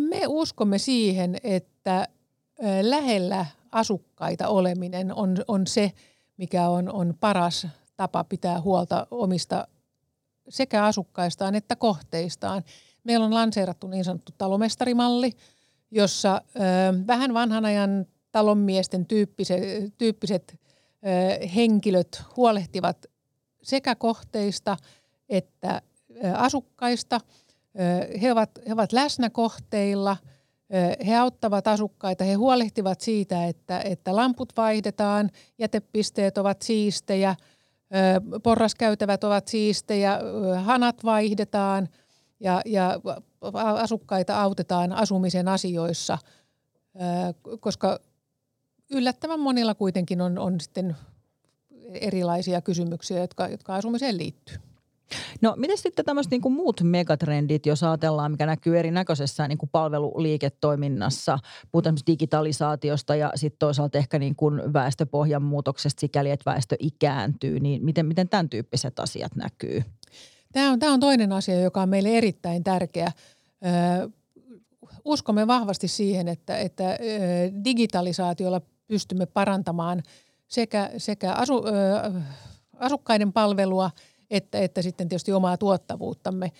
Me 0.10 0.22
uskomme 0.28 0.78
siihen, 0.78 1.36
että 1.44 2.08
lähellä 2.82 3.46
asukkaita 3.72 4.48
oleminen 4.48 5.16
on, 5.16 5.38
on 5.48 5.68
se, 5.68 5.92
mikä 6.38 6.70
on, 6.70 6.92
on 6.92 7.14
paras 7.20 7.68
tapa 7.98 8.24
pitää 8.24 8.62
huolta 8.62 9.08
omista 9.12 9.68
sekä 10.50 10.86
asukkaistaan 10.86 11.56
että 11.56 11.76
kohteistaan. 11.76 12.64
Meillä 13.04 13.26
on 13.26 13.34
lanseerattu 13.34 13.88
niin 13.88 14.04
sanottu 14.04 14.32
talomestarimalli, 14.38 15.32
jossa 15.92 16.42
ö, 16.56 16.60
vähän 17.08 17.34
vanhan 17.34 17.66
ajan 17.66 18.06
talonmiesten 18.32 19.06
tyyppiset, 19.06 19.60
tyyppiset 19.98 20.60
ö, 20.60 21.48
henkilöt 21.48 22.24
huolehtivat 22.38 23.06
sekä 23.64 23.96
kohteista 23.96 24.78
että 25.30 25.82
asukkaista. 26.34 27.20
He 28.22 28.32
ovat, 28.32 28.50
he 28.68 28.74
ovat 28.74 28.94
läsnä 28.94 29.30
kohteilla, 29.30 30.18
he 31.08 31.16
auttavat 31.18 31.68
asukkaita, 31.68 32.24
he 32.24 32.34
huolehtivat 32.34 33.02
siitä, 33.02 33.48
että, 33.48 33.80
että 33.80 34.16
lamput 34.16 34.54
vaihdetaan, 34.58 35.30
jätepisteet 35.58 36.38
ovat 36.38 36.62
siistejä, 36.62 37.36
porraskäytävät 38.44 39.24
ovat 39.24 39.48
siistejä, 39.48 40.20
hanat 40.64 41.04
vaihdetaan 41.04 41.90
ja, 42.40 42.62
ja 42.66 43.00
asukkaita 43.78 44.42
autetaan 44.42 44.94
asumisen 44.94 45.48
asioissa, 45.48 46.18
koska 47.60 48.00
yllättävän 48.90 49.40
monilla 49.40 49.76
kuitenkin 49.76 50.22
on, 50.22 50.40
on 50.40 50.60
sitten 50.62 50.96
erilaisia 51.94 52.62
kysymyksiä, 52.62 53.20
jotka, 53.20 53.48
jotka 53.48 53.76
asumiseen 53.76 54.18
liittyy. 54.18 54.58
No 55.42 55.54
miten 55.58 55.78
sitten 55.78 56.06
tämmöiset 56.06 56.32
niin 56.32 56.54
muut 56.54 56.82
megatrendit, 56.82 57.66
jos 57.66 57.84
ajatellaan, 57.84 58.32
mikä 58.32 58.46
näkyy 58.46 58.80
erinäköisessä 58.80 59.48
niin 59.48 59.58
kuin 59.58 59.70
palveluliiketoiminnassa, 59.70 61.40
puhutaan 61.72 61.96
digitalisaatiosta 62.08 63.16
ja 63.16 63.32
sitten 63.36 63.60
toisaalta 63.60 63.98
ehkä 63.98 64.20
niin 64.20 64.36
kuin 64.36 64.74
väestöpohjan 64.74 65.44
muutoksesta 65.44 66.00
sikäli, 66.00 66.32
että 66.32 66.52
väestö 66.52 66.76
ikääntyy, 66.80 67.60
niin 67.60 67.86
miten, 67.86 68.06
miten 68.06 68.30
tämän 68.30 68.50
tyyppiset 68.50 69.00
asiat 69.00 69.36
näkyy? 69.36 69.84
Tämä 70.52 70.72
on, 70.72 70.80
tämä 70.80 70.94
on 70.94 71.00
toinen 71.00 71.32
asia, 71.32 71.62
joka 71.62 71.82
on 71.82 71.90
meille 71.90 72.10
erittäin 72.10 72.64
tärkeä. 72.64 73.12
Ö, 73.66 74.10
uskomme 75.06 75.48
vahvasti 75.48 75.88
siihen, 75.88 76.28
että, 76.28 76.58
että 76.58 76.90
ö, 76.90 76.96
digitalisaatiolla 77.66 78.62
pystymme 78.88 79.26
parantamaan 79.26 80.04
sekä, 80.48 80.92
sekä 80.98 81.34
asu, 81.34 81.66
ö, 81.68 81.72
asukkaiden 82.80 83.34
palvelua– 83.34 83.92
että, 84.30 84.60
että 84.60 84.82
sitten 84.82 85.10
tietysti 85.10 85.34
omaa 85.34 85.58
tuottavuuttamme. 85.58 86.52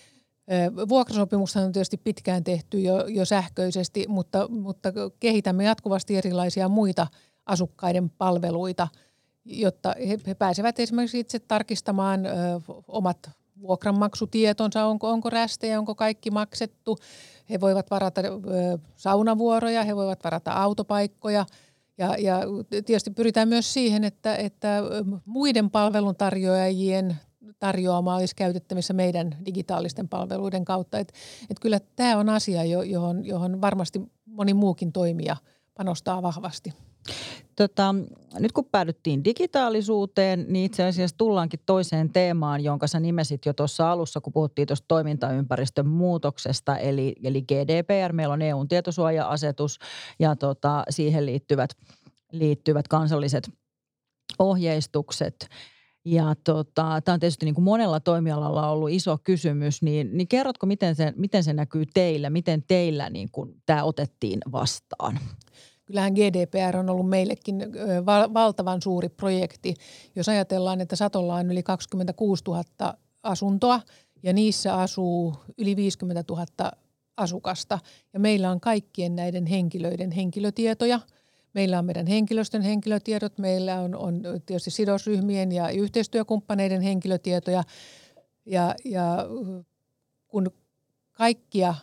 Vuokrasopimusta 0.88 1.60
on 1.60 1.72
tietysti 1.72 1.96
pitkään 1.96 2.44
tehty 2.44 2.80
jo, 2.80 3.06
jo 3.06 3.24
sähköisesti, 3.24 4.04
mutta, 4.08 4.48
mutta 4.48 4.92
kehitämme 5.20 5.64
jatkuvasti 5.64 6.16
erilaisia 6.16 6.68
muita 6.68 7.06
asukkaiden 7.46 8.10
palveluita, 8.10 8.88
jotta 9.44 9.94
he, 10.08 10.18
he 10.26 10.34
pääsevät 10.34 10.80
esimerkiksi 10.80 11.20
itse 11.20 11.38
tarkistamaan 11.38 12.26
ö, 12.26 12.30
omat 12.88 13.30
vuokranmaksutietonsa, 13.62 14.86
onko, 14.86 15.10
onko 15.10 15.30
rästejä, 15.30 15.78
onko 15.78 15.94
kaikki 15.94 16.30
maksettu. 16.30 16.98
He 17.50 17.60
voivat 17.60 17.90
varata 17.90 18.20
ö, 18.20 18.78
saunavuoroja, 18.96 19.84
he 19.84 19.96
voivat 19.96 20.24
varata 20.24 20.52
autopaikkoja– 20.52 21.46
ja, 21.98 22.16
ja 22.18 22.40
tietysti 22.70 23.10
pyritään 23.10 23.48
myös 23.48 23.72
siihen, 23.72 24.04
että, 24.04 24.36
että 24.36 24.82
muiden 25.24 25.70
palveluntarjoajien 25.70 27.16
tarjoama 27.58 28.16
olisi 28.16 28.36
käytettävissä 28.36 28.92
meidän 28.92 29.36
digitaalisten 29.46 30.08
palveluiden 30.08 30.64
kautta. 30.64 30.98
Et, 30.98 31.12
et 31.50 31.60
kyllä 31.60 31.80
tämä 31.96 32.18
on 32.18 32.28
asia, 32.28 32.64
johon, 32.64 33.26
johon 33.26 33.60
varmasti 33.60 34.00
moni 34.26 34.54
muukin 34.54 34.92
toimija 34.92 35.36
panostaa 35.74 36.22
vahvasti. 36.22 36.72
Tota, 37.56 37.94
nyt 38.38 38.52
kun 38.52 38.64
päädyttiin 38.64 39.24
digitaalisuuteen, 39.24 40.46
niin 40.48 40.64
itse 40.64 40.84
asiassa 40.84 41.16
tullaankin 41.16 41.60
toiseen 41.66 42.12
teemaan, 42.12 42.64
jonka 42.64 42.86
sä 42.86 43.00
nimesit 43.00 43.46
jo 43.46 43.52
tuossa 43.52 43.92
alussa, 43.92 44.20
kun 44.20 44.32
puhuttiin 44.32 44.68
tuosta 44.68 44.84
toimintaympäristön 44.88 45.86
muutoksesta, 45.86 46.78
eli, 46.78 47.14
eli 47.22 47.42
GDPR. 47.42 48.12
Meillä 48.12 48.32
on 48.32 48.42
EUn 48.42 48.68
tietosuoja-asetus 48.68 49.78
ja 50.18 50.36
tota, 50.36 50.84
siihen 50.90 51.26
liittyvät, 51.26 51.70
liittyvät 52.32 52.88
kansalliset 52.88 53.50
ohjeistukset. 54.38 55.48
Ja 56.06 56.34
tota, 56.44 57.00
tämä 57.04 57.14
on 57.14 57.20
tietysti 57.20 57.44
niin 57.44 57.54
kuin 57.54 57.64
monella 57.64 58.00
toimialalla 58.00 58.70
ollut 58.70 58.90
iso 58.90 59.18
kysymys, 59.24 59.82
niin, 59.82 60.16
niin 60.16 60.28
kerrotko, 60.28 60.66
miten 60.66 60.94
se, 60.94 61.12
miten 61.16 61.44
se 61.44 61.52
näkyy 61.52 61.86
teillä, 61.94 62.30
miten 62.30 62.64
teillä 62.68 63.10
niin 63.10 63.28
kuin 63.32 63.62
tämä 63.66 63.84
otettiin 63.84 64.40
vastaan? 64.52 65.18
Kyllähän 65.84 66.12
GDPR 66.12 66.76
on 66.76 66.90
ollut 66.90 67.08
meillekin 67.08 67.56
valtavan 68.34 68.82
suuri 68.82 69.08
projekti. 69.08 69.74
Jos 70.16 70.28
ajatellaan, 70.28 70.80
että 70.80 70.96
Satolla 70.96 71.34
on 71.34 71.50
yli 71.50 71.62
26 71.62 72.42
000 72.48 72.62
asuntoa 73.22 73.80
ja 74.22 74.32
niissä 74.32 74.74
asuu 74.74 75.34
yli 75.58 75.76
50 75.76 76.24
000 76.28 76.72
asukasta 77.16 77.78
ja 78.12 78.20
meillä 78.20 78.50
on 78.50 78.60
kaikkien 78.60 79.16
näiden 79.16 79.46
henkilöiden 79.46 80.10
henkilötietoja– 80.10 81.00
Meillä 81.56 81.78
on 81.78 81.84
meidän 81.84 82.06
henkilöstön 82.06 82.62
henkilötiedot, 82.62 83.38
meillä 83.38 83.80
on, 83.80 83.94
on 83.94 84.22
tietysti 84.46 84.70
sidosryhmien 84.70 85.52
ja 85.52 85.68
yhteistyökumppaneiden 85.68 86.80
henkilötietoja. 86.80 87.62
Ja, 88.46 88.74
ja 88.84 89.26
kun 90.26 90.50
kaikkia 91.12 91.74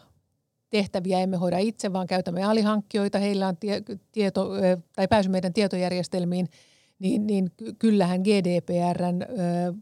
tehtäviä 0.70 1.20
emme 1.20 1.38
hoida 1.38 1.58
itse, 1.58 1.94
vaan 1.94 2.08
käytämme 2.08 2.44
alihankkijoita, 2.44 3.20
heillä 3.20 3.48
on 3.48 3.58
tie, 3.58 3.82
tieto, 4.12 4.50
tai 4.96 5.08
pääsy 5.08 5.30
meidän 5.30 5.53
tietojärjestelmiin, 5.53 6.48
niin, 7.00 7.27
niin 7.27 7.51
kyllähän 7.80 8.22
GDPRn 8.22 9.20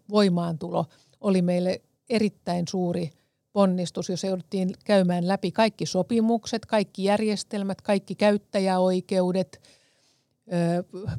voimaantulo 0.09 0.85
oli 1.21 1.41
meille 1.41 1.81
erittäin 2.09 2.67
suuri 2.69 3.09
ponnistus, 3.53 4.09
jos 4.09 4.23
jouduttiin 4.23 4.69
käymään 4.85 5.27
läpi 5.27 5.51
kaikki 5.51 5.85
sopimukset, 5.85 6.65
kaikki 6.65 7.03
järjestelmät, 7.03 7.81
kaikki 7.81 8.15
käyttäjäoikeudet– 8.15 9.61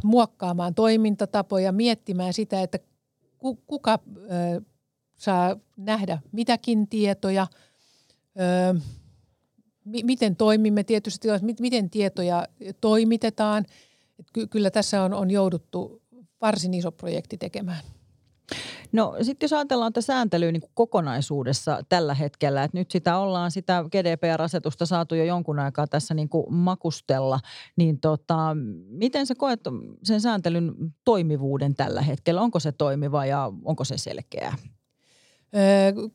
muokkaamaan 0.04 0.74
toimintatapoja, 0.74 1.72
miettimään 1.72 2.32
sitä, 2.32 2.62
että 2.62 2.78
kuka 3.66 3.98
saa 5.16 5.56
nähdä 5.76 6.18
mitäkin 6.32 6.88
tietoja, 6.88 7.46
miten 9.84 10.36
toimimme 10.36 10.84
tietysti, 10.84 11.28
miten 11.60 11.90
tietoja 11.90 12.46
toimitetaan. 12.80 13.64
Kyllä 14.50 14.70
tässä 14.70 15.02
on, 15.02 15.14
on 15.14 15.30
jouduttu 15.30 16.02
varsin 16.40 16.74
iso 16.74 16.92
projekti 16.92 17.38
tekemään. 17.38 17.84
No 18.92 19.16
sitten 19.22 19.44
jos 19.44 19.52
ajatellaan 19.52 19.92
tätä 19.92 20.06
sääntelyä 20.06 20.52
niin 20.52 20.60
kuin 20.60 20.70
kokonaisuudessa 20.74 21.82
tällä 21.88 22.14
hetkellä, 22.14 22.64
että 22.64 22.78
nyt 22.78 22.90
sitä 22.90 23.18
ollaan 23.18 23.50
sitä 23.50 23.84
GDPR-asetusta 23.90 24.86
saatu 24.86 25.14
jo 25.14 25.24
jonkun 25.24 25.58
aikaa 25.58 25.86
tässä 25.86 26.14
niin 26.14 26.28
kuin 26.28 26.54
makustella, 26.54 27.40
niin 27.76 28.00
tota, 28.00 28.56
miten 28.88 29.26
sä 29.26 29.34
koet 29.34 29.60
sen 30.04 30.20
sääntelyn 30.20 30.74
toimivuuden 31.04 31.74
tällä 31.74 32.02
hetkellä? 32.02 32.40
Onko 32.40 32.60
se 32.60 32.72
toimiva 32.72 33.26
ja 33.26 33.52
onko 33.64 33.84
se 33.84 33.98
selkeää? 33.98 34.54
Öö, 35.56 36.08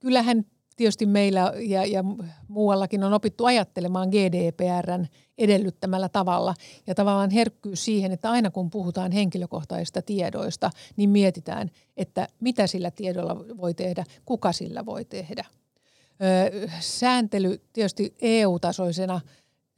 kyllähän 0.00 0.44
tietysti 0.78 1.06
meillä 1.06 1.52
ja, 1.56 1.84
ja 1.84 2.04
muuallakin 2.48 3.04
on 3.04 3.12
opittu 3.12 3.44
ajattelemaan 3.44 4.08
GDPRn 4.08 5.06
edellyttämällä 5.38 6.08
tavalla. 6.08 6.54
Ja 6.86 6.94
tavallaan 6.94 7.30
herkkyys 7.30 7.84
siihen, 7.84 8.12
että 8.12 8.30
aina 8.30 8.50
kun 8.50 8.70
puhutaan 8.70 9.12
henkilökohtaisista 9.12 10.02
tiedoista, 10.02 10.70
niin 10.96 11.10
mietitään, 11.10 11.70
että 11.96 12.28
mitä 12.40 12.66
sillä 12.66 12.90
tiedolla 12.90 13.36
voi 13.36 13.74
tehdä, 13.74 14.04
kuka 14.24 14.52
sillä 14.52 14.86
voi 14.86 15.04
tehdä. 15.04 15.44
Ö, 15.44 16.68
sääntely 16.80 17.60
tietysti 17.72 18.14
EU-tasoisena 18.22 19.20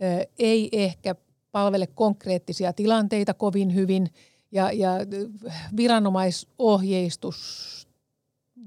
ö, 0.03 0.27
ei 0.39 0.69
ehkä 0.73 1.15
palvele 1.53 1.87
konkreettisia 1.87 2.73
tilanteita 2.73 3.35
kovin 3.35 3.75
hyvin 3.75 4.11
ja, 4.53 4.73
ja 4.73 4.91
viranomaisohjeistus 5.77 7.71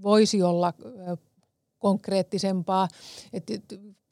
voisi 0.03 0.43
olla 0.43 0.73
konkreettisempaa. 1.83 2.87
Et 3.33 3.43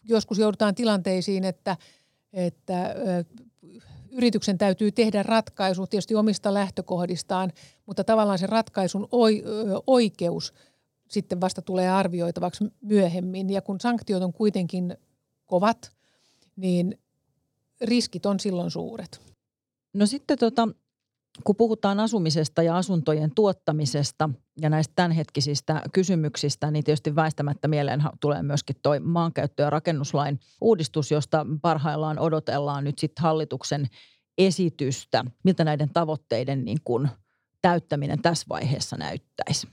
joskus 0.04 0.38
joudutaan 0.38 0.76
tilanteisiin, 0.76 1.44
että, 1.44 1.78
että 2.34 2.96
yrityksen 4.12 4.58
täytyy 4.58 4.92
tehdä 4.92 5.24
ratkaisu 5.24 5.88
tietysti 5.88 6.16
omista 6.16 6.54
lähtökohdistaan, 6.54 7.52
mutta 7.86 8.04
tavallaan 8.04 8.40
se 8.40 8.48
ratkaisun 8.48 9.08
oikeus 9.88 10.54
sitten 11.08 11.42
vasta 11.42 11.62
tulee 11.62 11.90
arvioitavaksi 11.90 12.64
myöhemmin. 12.82 13.50
Ja 13.50 13.62
kun 13.62 13.80
sanktiot 13.80 14.24
on 14.24 14.34
kuitenkin 14.34 14.98
kovat, 15.46 15.92
niin 16.56 17.00
riskit 17.82 18.26
on 18.26 18.40
silloin 18.40 18.72
suuret. 18.72 19.22
No 19.94 20.06
sitten 20.06 20.38
tota, 20.38 20.68
kun 21.44 21.56
puhutaan 21.56 22.00
asumisesta 22.00 22.64
ja 22.64 22.78
asuntojen 22.78 23.32
tuottamisesta 23.36 24.30
ja 24.62 24.70
näistä 24.70 24.94
tämänhetkisistä 24.96 25.82
kysymyksistä, 25.94 26.72
niin 26.72 26.84
tietysti 26.84 27.16
väistämättä 27.16 27.68
mieleen 27.68 28.04
tulee 28.20 28.44
myöskin 28.44 28.76
tuo 28.84 29.00
maankäyttö- 29.00 29.64
ja 29.64 29.70
rakennuslain 29.70 30.40
uudistus, 30.62 31.12
josta 31.12 31.46
parhaillaan 31.62 32.20
odotellaan 32.20 32.84
nyt 32.84 33.00
sitten 33.00 33.24
hallituksen 33.24 33.88
esitystä, 34.38 35.26
miltä 35.44 35.64
näiden 35.64 35.90
tavoitteiden 35.94 36.66
niin 36.66 36.80
kuin 36.84 37.10
täyttäminen 37.62 38.22
tässä 38.22 38.46
vaiheessa 38.50 38.98
näyttäisi. 38.98 39.68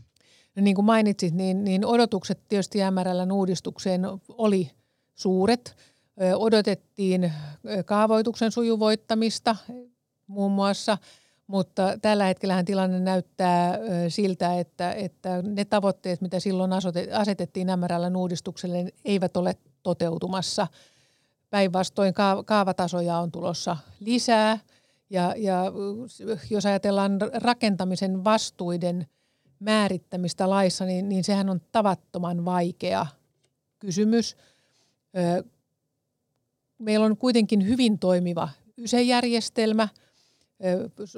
No 0.57 0.63
niin 0.63 0.75
kuin 0.75 0.85
mainitsit, 0.85 1.35
niin, 1.35 1.65
niin 1.65 1.85
odotukset 1.85 2.41
tietysti 2.49 2.79
MRLn 2.91 3.33
uudistukseen 3.33 4.03
oli 4.29 4.71
suuret. 5.15 5.77
Odotettiin 6.37 7.33
kaavoituksen 7.85 8.53
sujuvoittamista 8.53 9.57
muun 10.27 10.53
muassa– 10.53 10.99
mutta 11.49 11.99
tällä 12.03 12.25
hetkellä 12.25 12.65
tilanne 12.65 13.01
näyttää 13.01 13.79
siltä, 14.09 14.59
että, 14.59 14.93
että 14.93 15.43
ne 15.43 15.65
tavoitteet, 15.65 16.21
mitä 16.21 16.41
silloin 16.41 16.71
asetettiin 17.13 17.69
MRLn 17.77 18.17
uudistukselle, 18.17 18.93
eivät 19.05 19.37
ole 19.37 19.57
toteutumassa. 19.83 20.67
Päinvastoin 21.51 22.15
kaavatasoja 22.45 23.19
on 23.19 23.33
tulossa 23.33 23.77
lisää 24.01 24.59
ja, 25.11 25.35
ja 25.37 25.65
jos 26.51 26.67
ajatellaan 26.67 27.19
rakentamisen 27.35 28.25
vastuiden 28.25 29.07
määrittämistä 29.59 30.51
laissa, 30.51 30.85
niin, 30.85 31.09
niin 31.09 31.25
sehän 31.25 31.51
on 31.51 31.61
tavattoman 31.73 32.45
vaikea 32.45 33.07
kysymys. 33.79 34.37
Meillä 36.79 37.07
on 37.07 37.17
kuitenkin 37.17 37.67
hyvin 37.67 37.99
toimiva 37.99 38.49
YSE-järjestelmä– 38.77 39.89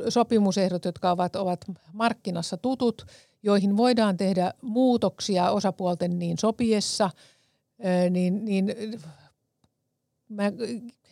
sopimusehdot, 0.09 0.85
jotka 0.85 1.11
ovat, 1.11 1.37
ovat 1.37 1.61
markkinassa 1.93 2.57
tutut, 2.57 3.07
joihin 3.43 3.77
voidaan 3.77 4.17
tehdä 4.17 4.55
muutoksia 4.63 5.51
osapuolten 5.51 6.19
niin 6.19 6.39
sopiessa, 6.39 7.11
niin, 8.11 8.45
niin 8.45 8.75
mä 10.29 10.53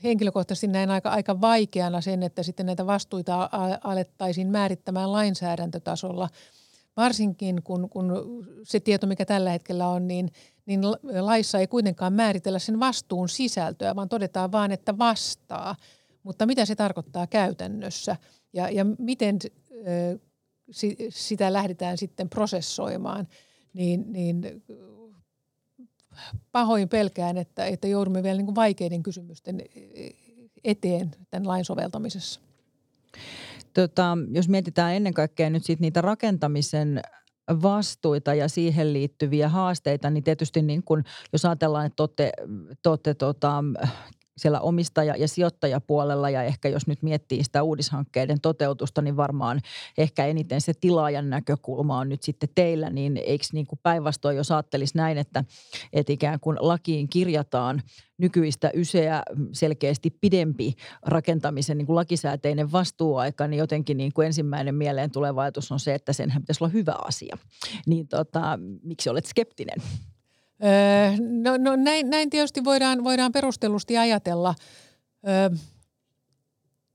henkilökohtaisesti 0.03 0.67
näen 0.67 0.91
aika, 0.91 1.11
aika 1.11 1.41
vaikeana 1.41 2.01
sen, 2.01 2.23
että 2.23 2.43
sitten 2.43 2.67
näitä 2.67 2.87
vastuita 2.87 3.51
alettaisiin 3.85 4.49
määrittämään 4.49 5.12
lainsäädäntötasolla. 5.12 6.29
Varsinkin 6.97 7.62
kun, 7.62 7.88
kun 7.91 8.12
se 8.62 8.81
tieto, 8.81 9.07
mikä 9.07 9.25
tällä 9.25 9.51
hetkellä 9.51 9.88
on, 9.88 10.09
niin, 10.09 10.31
niin 10.67 10.81
laissa 11.21 11.59
ei 11.59 11.67
kuitenkaan 11.67 12.12
määritellä 12.12 12.59
sen 12.59 12.81
vastuun 12.81 13.29
sisältöä, 13.29 13.97
vaan 13.97 14.09
todetaan 14.09 14.53
vaan, 14.53 14.73
että 14.73 14.99
vastaa– 14.99 15.77
mutta 16.29 16.47
mitä 16.47 16.64
se 16.64 16.75
tarkoittaa 16.75 17.27
käytännössä 17.27 18.17
ja, 18.53 18.71
ja 18.71 18.85
miten 18.99 19.38
ö, 19.71 20.19
si, 20.71 20.97
sitä 21.09 21.53
lähdetään 21.53 21.99
sitten 21.99 22.29
prosessoimaan, 22.29 23.29
niin, 23.73 24.12
niin 24.12 24.62
pahoin 26.53 26.88
pelkään, 26.88 27.37
että, 27.37 27.67
että 27.67 27.88
joudumme 27.88 28.23
vielä 28.23 28.43
niin 28.43 28.55
vaikeiden 28.55 29.03
kysymysten 29.03 29.62
eteen 30.64 31.11
tämän 31.31 31.49
lain 31.49 31.64
soveltamisessa. 31.64 32.41
Tota, 33.75 34.19
jos 34.33 34.49
mietitään 34.49 34.95
ennen 34.95 35.14
kaikkea 35.14 35.51
nyt 35.51 35.64
sit 35.64 35.81
niitä 35.81 36.01
rakentamisen 36.01 37.03
vastuita 37.62 38.35
ja 38.35 38.49
siihen 38.49 38.93
liittyviä 38.93 39.49
haasteita, 39.49 40.11
niin 40.11 40.25
tietysti 40.25 40.62
niin 40.62 40.83
kun, 40.83 41.05
jos 41.33 41.45
ajatellaan, 41.45 41.87
että 41.87 42.09
te 42.83 42.88
olette 42.88 43.14
tota, 43.14 43.64
siellä 44.38 44.61
omistaja- 44.61 45.16
ja 45.16 45.29
sijoittajapuolella 45.29 46.31
ja 46.31 46.42
ehkä 46.42 46.68
jos 46.68 46.87
nyt 46.87 47.03
miettii 47.03 47.44
sitä 47.44 47.62
uudishankkeiden 47.62 48.40
toteutusta, 48.40 49.03
niin 49.03 49.16
varmaan 49.16 49.61
ehkä 49.98 50.27
eniten 50.27 50.61
se 50.61 50.72
tilaajan 50.81 51.31
näkökulma 51.31 51.98
on 51.98 52.09
nyt 52.09 52.22
sitten 52.22 52.48
teillä, 52.55 52.90
niin 52.90 53.16
eikö 53.16 53.44
niin 53.53 53.66
kuin 53.66 53.81
päinvastoin, 53.83 54.37
jos 54.37 54.51
ajattelisi 54.51 54.96
näin, 54.96 55.18
että, 55.18 55.44
että 55.92 56.12
ikään 56.12 56.40
kuin 56.40 56.57
lakiin 56.61 57.09
kirjataan 57.09 57.83
nykyistä 58.18 58.70
yseä 58.74 59.22
selkeästi 59.53 60.11
pidempi 60.11 60.74
rakentamisen 61.03 61.79
niin 61.79 61.87
kuin 61.87 61.96
lakisääteinen 61.96 62.72
vastuuaika, 62.72 63.48
niin 63.48 63.59
jotenkin 63.59 63.96
niin 63.96 64.12
kuin 64.12 64.27
ensimmäinen 64.27 64.74
mieleen 64.74 65.11
tuleva 65.11 65.42
ajatus 65.42 65.72
on 65.72 65.81
se, 65.81 65.94
että 65.94 66.12
senhän 66.12 66.42
pitäisi 66.42 66.64
olla 66.64 66.72
hyvä 66.72 66.94
asia. 67.05 67.38
Niin 67.87 68.09
tota, 68.09 68.59
miksi 68.83 69.11
olet 69.11 69.27
skeptinen? 69.27 69.83
Öö, 70.64 71.11
no, 71.21 71.57
no 71.57 71.77
näin, 71.77 72.11
näin 72.11 72.31
tietysti 72.31 72.64
voidaan, 72.64 73.05
voidaan 73.05 73.33
perustellusti 73.33 73.99
ajatella. 73.99 74.55
Öö, 75.29 75.51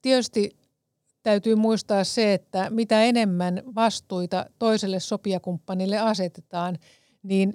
tietysti 0.01 0.57
täytyy 1.23 1.55
muistaa 1.55 2.03
se, 2.03 2.33
että 2.33 2.69
mitä 2.69 3.03
enemmän 3.03 3.63
vastuita 3.75 4.45
toiselle 4.59 4.99
sopijakumppanille 4.99 5.97
asetetaan, 5.97 6.77
niin 7.23 7.53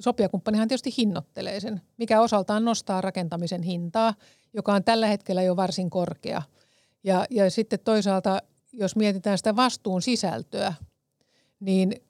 sopijakumppanihan 0.00 0.68
tietysti 0.68 0.94
hinnoittelee 0.98 1.60
sen, 1.60 1.80
mikä 1.96 2.20
osaltaan 2.20 2.64
nostaa 2.64 3.00
rakentamisen 3.00 3.62
hintaa, 3.62 4.14
joka 4.54 4.74
on 4.74 4.84
tällä 4.84 5.06
hetkellä 5.06 5.42
jo 5.42 5.56
varsin 5.56 5.90
korkea. 5.90 6.42
Ja, 7.04 7.26
ja 7.30 7.50
sitten 7.50 7.78
toisaalta, 7.84 8.42
jos 8.72 8.96
mietitään 8.96 9.38
sitä 9.38 9.56
vastuun 9.56 10.02
sisältöä, 10.02 10.74
niin 11.60 12.02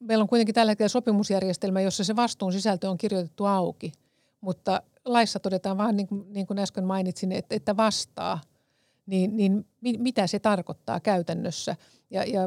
meillä 0.00 0.22
on 0.22 0.28
kuitenkin 0.28 0.54
tällä 0.54 0.70
hetkellä 0.70 0.88
sopimusjärjestelmä, 0.88 1.80
jossa 1.80 2.04
se 2.04 2.16
vastuun 2.16 2.52
sisältö 2.52 2.90
on 2.90 2.98
kirjoitettu 2.98 3.44
auki, 3.44 3.92
mutta 4.40 4.82
laissa 5.04 5.40
todetaan 5.40 5.78
vaan 5.78 5.96
niin 5.96 6.06
kuin, 6.06 6.32
niin 6.32 6.46
kuin 6.46 6.58
äsken 6.58 6.84
mainitsin, 6.84 7.32
että, 7.32 7.54
että 7.54 7.76
vastaa, 7.76 8.40
niin, 9.06 9.36
niin 9.36 9.66
mitä 9.98 10.26
se 10.26 10.38
tarkoittaa 10.38 11.00
käytännössä. 11.00 11.76
Ja, 12.10 12.24
ja 12.24 12.40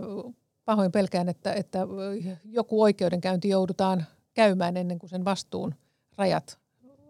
pahoin 0.66 0.92
pelkään, 0.92 1.30
että, 1.30 1.54
että 1.54 1.80
joku 2.46 2.82
oikeudenkäynti 2.82 3.50
joudutaan 3.50 4.06
käymään 4.34 4.78
ennen 4.78 5.00
kuin 5.00 5.10
sen 5.10 5.26
vastuun 5.26 5.76
rajat 6.18 6.59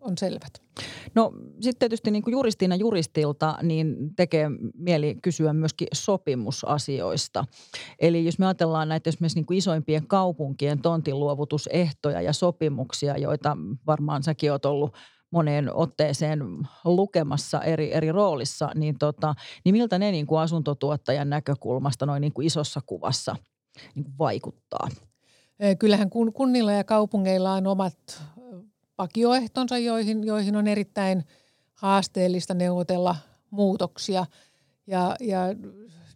on 0.02 0.18
selvät. 0.18 0.62
No 1.16 1.32
sitten 1.62 1.80
tietysti 1.80 2.12
niin 2.12 2.24
kuin 2.24 2.32
juristina 2.32 2.76
juristilta 2.76 3.58
niin 3.64 4.16
tekee 4.16 4.50
mieli 4.74 5.18
kysyä 5.24 5.54
myöskin 5.54 5.88
sopimusasioista. 5.94 7.46
Eli 8.00 8.26
jos 8.26 8.40
me 8.40 8.46
ajatellaan 8.46 8.90
näitä 8.90 9.10
esimerkiksi 9.10 9.38
niin 9.38 9.46
kuin 9.46 9.58
isoimpien 9.58 10.08
kaupunkien 10.08 10.82
tontinluovutusehtoja 10.82 12.22
ja 12.22 12.34
sopimuksia, 12.34 13.18
joita 13.18 13.58
varmaan 13.88 14.24
säkin 14.24 14.52
oot 14.52 14.66
ollut 14.66 14.94
moneen 15.32 15.76
otteeseen 15.76 16.40
lukemassa 16.86 17.62
eri, 17.62 17.94
eri 17.94 18.12
roolissa, 18.12 18.70
niin, 18.76 18.98
tota, 18.98 19.36
niin 19.66 19.76
miltä 19.76 20.00
ne 20.00 20.12
niin 20.12 20.28
kuin 20.28 20.42
asuntotuottajan 20.42 21.30
näkökulmasta 21.30 22.06
noin 22.06 22.22
niin 22.22 22.34
kuin 22.34 22.48
isossa 22.48 22.82
kuvassa 22.86 23.36
niin 23.96 24.04
kuin 24.04 24.18
vaikuttaa? 24.18 24.88
Kyllähän 25.80 26.10
kunnilla 26.10 26.72
ja 26.72 26.84
kaupungeilla 26.84 27.54
on 27.54 27.68
omat 27.68 28.24
vakioehtonsa, 29.00 29.78
joihin, 29.78 30.24
joihin 30.24 30.56
on 30.56 30.68
erittäin 30.68 31.24
haasteellista 31.74 32.54
neuvotella 32.54 33.16
muutoksia. 33.50 34.26
Ja, 34.88 35.16
ja 35.20 35.40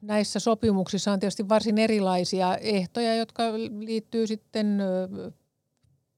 näissä 0.01 0.39
sopimuksissa 0.39 1.11
on 1.11 1.19
tietysti 1.19 1.49
varsin 1.49 1.77
erilaisia 1.77 2.57
ehtoja, 2.57 3.15
jotka 3.15 3.43
liittyy 3.79 4.27
sitten 4.27 4.81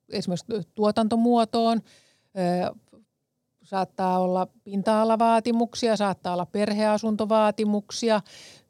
esimerkiksi 0.10 0.46
tuotantomuotoon. 0.76 1.82
Saattaa 3.64 4.20
olla 4.20 4.48
pinta-alavaatimuksia, 4.64 5.96
saattaa 5.96 6.34
olla 6.34 6.46
perheasuntovaatimuksia, 6.46 8.22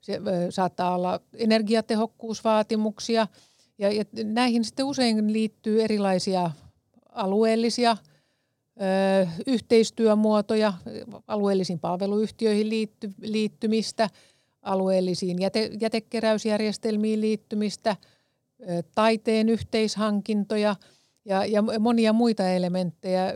se, 0.02 0.22
saattaa 0.50 0.96
olla 0.96 1.20
energiatehokkuusvaatimuksia. 1.38 3.28
Ja, 3.78 3.92
ja 3.92 4.06
näihin 4.24 4.66
sitten 4.66 4.86
usein 4.86 5.34
liittyy 5.34 5.84
erilaisia 5.84 6.52
alueellisia 7.16 7.98
ö, 8.82 9.28
yhteistyömuotoja, 9.48 10.74
alueellisiin 11.28 11.80
palveluyhtiöihin 11.80 12.70
liitty, 12.70 13.14
liittymistä, 13.22 14.10
alueellisiin 14.62 15.42
jäte, 15.42 15.70
jätekeräysjärjestelmiin 15.82 17.22
liittymistä, 17.22 17.96
ö, 18.62 18.84
taiteen 18.96 19.50
yhteishankintoja 19.50 20.76
ja, 21.26 21.46
ja 21.46 21.64
monia 21.80 22.14
muita 22.14 22.50
elementtejä, 22.50 23.34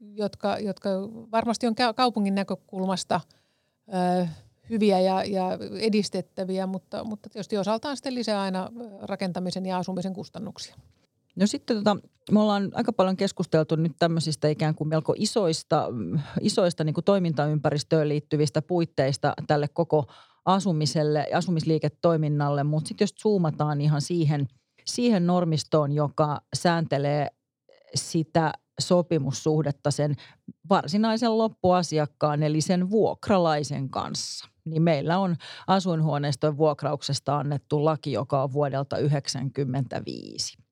jotka, 0.00 0.58
jotka 0.58 0.88
varmasti 1.30 1.66
on 1.66 1.74
kaupungin 1.96 2.34
näkökulmasta 2.34 3.20
ö, 3.88 4.26
hyviä 4.70 5.00
ja, 5.00 5.24
ja 5.24 5.58
edistettäviä, 5.80 6.66
mutta, 6.66 7.04
mutta 7.04 7.30
tietysti 7.30 7.58
osaltaan 7.58 7.96
sitten 7.96 8.14
lisää 8.14 8.40
aina 8.40 8.70
rakentamisen 9.02 9.66
ja 9.66 9.78
asumisen 9.78 10.14
kustannuksia. 10.14 10.76
No 11.38 11.46
sitten 11.46 11.76
tota, 11.76 11.96
me 12.30 12.40
ollaan 12.40 12.70
aika 12.74 12.92
paljon 12.92 13.16
keskusteltu 13.16 13.76
nyt 13.76 13.92
tämmöisistä 13.98 14.48
ikään 14.48 14.74
kuin 14.74 14.88
melko 14.88 15.14
isoista, 15.16 15.88
isoista 16.40 16.84
niin 16.84 16.94
kuin 16.94 17.04
toimintaympäristöön 17.04 18.08
liittyvistä 18.08 18.62
puitteista 18.62 19.34
tälle 19.46 19.68
koko 19.68 20.06
asumiselle 20.44 21.26
asumisliiketoiminnalle, 21.34 22.64
mutta 22.64 22.88
sitten 22.88 23.02
jos 23.04 23.14
zoomataan 23.22 23.80
ihan 23.80 24.00
siihen, 24.00 24.48
siihen 24.84 25.26
normistoon, 25.26 25.92
joka 25.92 26.40
sääntelee 26.56 27.28
sitä 27.94 28.52
sopimussuhdetta 28.80 29.90
sen 29.90 30.14
varsinaisen 30.70 31.38
loppuasiakkaan 31.38 32.42
eli 32.42 32.60
sen 32.60 32.90
vuokralaisen 32.90 33.88
kanssa. 33.88 34.48
Niin 34.64 34.82
meillä 34.82 35.18
on 35.18 35.36
asuinhuoneiston 35.66 36.56
vuokrauksesta 36.56 37.38
annettu 37.38 37.84
laki, 37.84 38.12
joka 38.12 38.42
on 38.42 38.52
vuodelta 38.52 38.96
1995. 38.96 40.67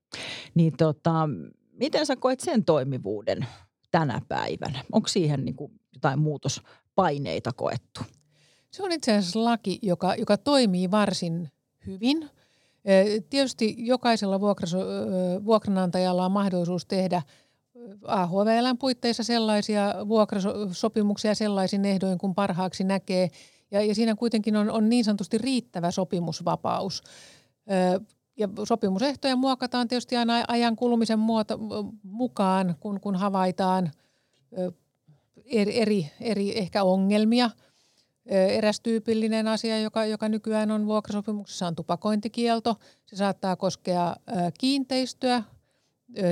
Niin 0.54 0.76
tota, 0.76 1.28
miten 1.72 2.06
sä 2.06 2.16
koet 2.16 2.40
sen 2.40 2.64
toimivuuden 2.64 3.46
tänä 3.90 4.20
päivänä? 4.28 4.84
Onko 4.92 5.08
siihen 5.08 5.44
niin 5.44 5.56
kuin 5.56 5.72
jotain 5.94 6.18
muutospaineita 6.18 7.52
koettu? 7.52 8.00
Se 8.70 8.82
on 8.82 8.92
itse 8.92 9.16
asiassa 9.16 9.44
laki, 9.44 9.78
joka, 9.82 10.14
joka 10.14 10.36
toimii 10.36 10.90
varsin 10.90 11.48
hyvin. 11.86 12.30
Tietysti 13.30 13.74
jokaisella 13.78 14.40
vuokranantajalla 15.44 16.24
on 16.24 16.32
mahdollisuus 16.32 16.86
tehdä 16.86 17.22
AHVLn 18.06 18.78
puitteissa 18.78 19.22
sellaisia 19.22 19.94
vuokrasopimuksia 20.08 21.34
sellaisin 21.34 21.84
ehdoin, 21.84 22.18
kun 22.18 22.34
parhaaksi 22.34 22.84
näkee. 22.84 23.28
Ja, 23.70 23.84
ja 23.84 23.94
siinä 23.94 24.14
kuitenkin 24.14 24.56
on, 24.56 24.70
on 24.70 24.88
niin 24.88 25.04
sanotusti 25.04 25.38
riittävä 25.38 25.90
sopimusvapaus 25.90 27.02
ja 28.36 28.48
sopimusehtoja 28.64 29.36
muokataan 29.36 29.88
tietysti 29.88 30.16
aina 30.16 30.44
ajan 30.48 30.76
kulumisen 30.76 31.18
muoto, 31.18 31.58
mukaan, 32.02 32.76
kun, 32.80 33.00
kun 33.00 33.14
havaitaan 33.14 33.90
eri, 35.46 36.10
eri, 36.20 36.58
ehkä 36.58 36.84
ongelmia. 36.84 37.50
Eräs 38.26 38.80
tyypillinen 38.80 39.48
asia, 39.48 39.80
joka, 39.80 40.04
joka 40.04 40.28
nykyään 40.28 40.70
on 40.70 40.86
vuokrasopimuksessa, 40.86 41.66
on 41.66 41.74
tupakointikielto. 41.76 42.76
Se 43.06 43.16
saattaa 43.16 43.56
koskea 43.56 44.16
kiinteistöä, 44.58 45.42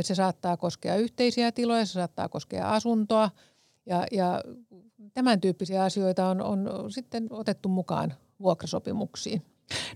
se 0.01 0.15
saattaa 0.15 0.57
koskea 0.57 0.97
yhteisiä 0.97 1.53
tiloja, 1.53 1.87
se 1.87 1.93
saattaa 1.93 2.29
koskea 2.29 2.73
asuntoa. 2.73 3.31
Ja, 3.87 4.07
ja 4.13 4.43
tämän 5.15 5.41
tyyppisiä 5.41 5.83
asioita 5.85 6.27
on, 6.27 6.41
on 6.41 6.93
sitten 6.93 7.27
otettu 7.31 7.69
mukaan 7.69 8.15
vuokrasopimuksiin. 8.41 9.43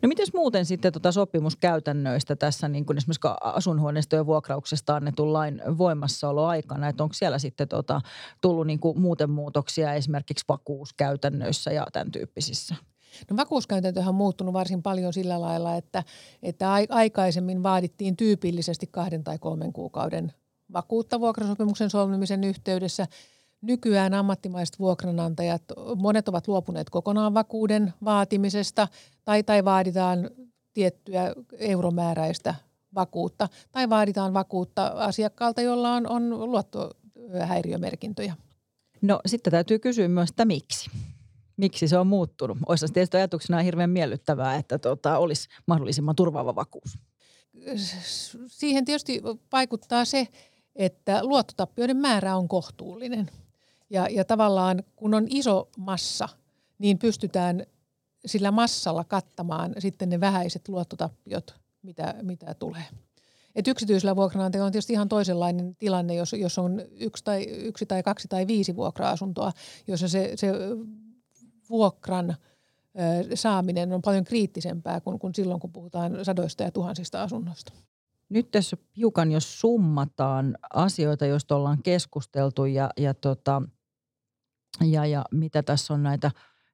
No 0.02 0.08
miten 0.08 0.26
muuten 0.34 0.66
sitten 0.66 0.92
tuota 0.92 1.12
sopimuskäytännöistä 1.12 2.36
tässä 2.36 2.68
niin 2.68 2.86
kuin 2.86 2.96
esimerkiksi 2.96 3.28
asunhuoneistojen 3.40 4.26
vuokrauksesta 4.26 4.96
annetun 4.96 5.32
lain 5.32 5.62
voimassaoloaikana, 5.78 6.88
että 6.88 7.02
onko 7.02 7.12
siellä 7.12 7.38
sitten 7.38 7.68
tuota, 7.68 8.00
tullut 8.40 8.66
niin 8.66 8.80
kuin 8.80 9.00
muuten 9.00 9.30
muutoksia 9.30 9.94
esimerkiksi 9.94 10.44
vakuuskäytännöissä 10.48 11.72
ja 11.72 11.86
tämän 11.92 12.10
tyyppisissä? 12.10 12.74
No 13.30 13.36
vakuuskäytäntöhän 13.36 14.08
on 14.08 14.14
muuttunut 14.14 14.54
varsin 14.54 14.82
paljon 14.82 15.12
sillä 15.12 15.40
lailla, 15.40 15.76
että, 15.76 16.04
että 16.42 16.72
aikaisemmin 16.88 17.62
vaadittiin 17.62 18.16
tyypillisesti 18.16 18.86
kahden 18.86 19.24
tai 19.24 19.38
kolmen 19.38 19.72
kuukauden 19.72 20.32
vakuutta 20.72 21.20
vuokrasopimuksen 21.20 21.90
solmimisen 21.90 22.44
yhteydessä– 22.44 23.06
Nykyään 23.62 24.14
ammattimaiset 24.14 24.78
vuokranantajat, 24.78 25.62
monet 25.96 26.28
ovat 26.28 26.48
luopuneet 26.48 26.90
kokonaan 26.90 27.34
vakuuden 27.34 27.92
vaatimisesta 28.04 28.88
tai, 29.24 29.42
tai 29.42 29.64
vaaditaan 29.64 30.30
tiettyä 30.74 31.34
euromääräistä 31.58 32.54
vakuutta 32.94 33.48
tai 33.72 33.88
vaaditaan 33.88 34.34
vakuutta 34.34 34.86
asiakkaalta, 34.86 35.60
jolla 35.60 35.92
on, 35.92 36.08
on 36.08 36.50
luottohäiriömerkintöjä. 36.50 38.34
No 39.02 39.20
sitten 39.26 39.50
täytyy 39.50 39.78
kysyä 39.78 40.08
myös, 40.08 40.30
että 40.30 40.44
miksi? 40.44 40.90
Miksi 41.56 41.88
se 41.88 41.98
on 41.98 42.06
muuttunut? 42.06 42.58
Olisi 42.68 42.86
tietysti 42.92 43.16
ajatuksena 43.16 43.62
hirveän 43.62 43.90
miellyttävää, 43.90 44.56
että 44.56 44.78
tota, 44.78 45.18
olisi 45.18 45.48
mahdollisimman 45.66 46.16
turvaava 46.16 46.54
vakuus. 46.54 46.98
Siihen 48.46 48.84
tietysti 48.84 49.22
vaikuttaa 49.52 50.04
se, 50.04 50.28
että 50.76 51.24
luottotappioiden 51.24 51.96
määrä 51.96 52.36
on 52.36 52.48
kohtuullinen. 52.48 53.30
Ja, 53.90 54.06
ja 54.10 54.24
tavallaan 54.24 54.82
kun 54.96 55.14
on 55.14 55.26
iso 55.30 55.68
massa, 55.78 56.28
niin 56.78 56.98
pystytään 56.98 57.66
sillä 58.26 58.50
massalla 58.50 59.04
kattamaan 59.04 59.74
sitten 59.78 60.08
ne 60.08 60.20
vähäiset 60.20 60.68
luottotappiot, 60.68 61.54
mitä, 61.82 62.14
mitä 62.22 62.54
tulee. 62.54 62.84
Et 63.54 63.68
yksityisellä 63.68 64.16
vuokranantajalla 64.16 64.66
on 64.66 64.72
tietysti 64.72 64.92
ihan 64.92 65.08
toisenlainen 65.08 65.76
tilanne, 65.76 66.14
jos, 66.14 66.32
jos 66.32 66.58
on 66.58 66.82
yksi 67.00 67.24
tai, 67.24 67.42
yksi 67.44 67.86
tai 67.86 68.02
kaksi 68.02 68.28
tai 68.28 68.46
viisi 68.46 68.76
vuokra-asuntoa, 68.76 69.52
jossa 69.86 70.08
se, 70.08 70.32
se 70.36 70.52
vuokran 71.70 72.36
saaminen 73.34 73.92
on 73.92 74.02
paljon 74.02 74.24
kriittisempää 74.24 75.00
kuin, 75.00 75.18
kuin 75.18 75.34
silloin, 75.34 75.60
kun 75.60 75.72
puhutaan 75.72 76.24
sadoista 76.24 76.62
ja 76.62 76.70
tuhansista 76.70 77.22
asunnoista. 77.22 77.72
Nyt 78.28 78.50
tässä 78.50 78.76
hiukan, 78.96 79.32
jos 79.32 79.60
summataan 79.60 80.58
asioita, 80.74 81.26
joista 81.26 81.56
ollaan 81.56 81.82
keskusteltu 81.82 82.64
ja, 82.64 82.90
ja, 82.96 83.14
tota, 83.14 83.62
ja, 84.80 85.06
ja 85.06 85.24
mitä 85.32 85.62
tässä 85.62 85.94
on 85.94 86.02
näitä, 86.02 86.30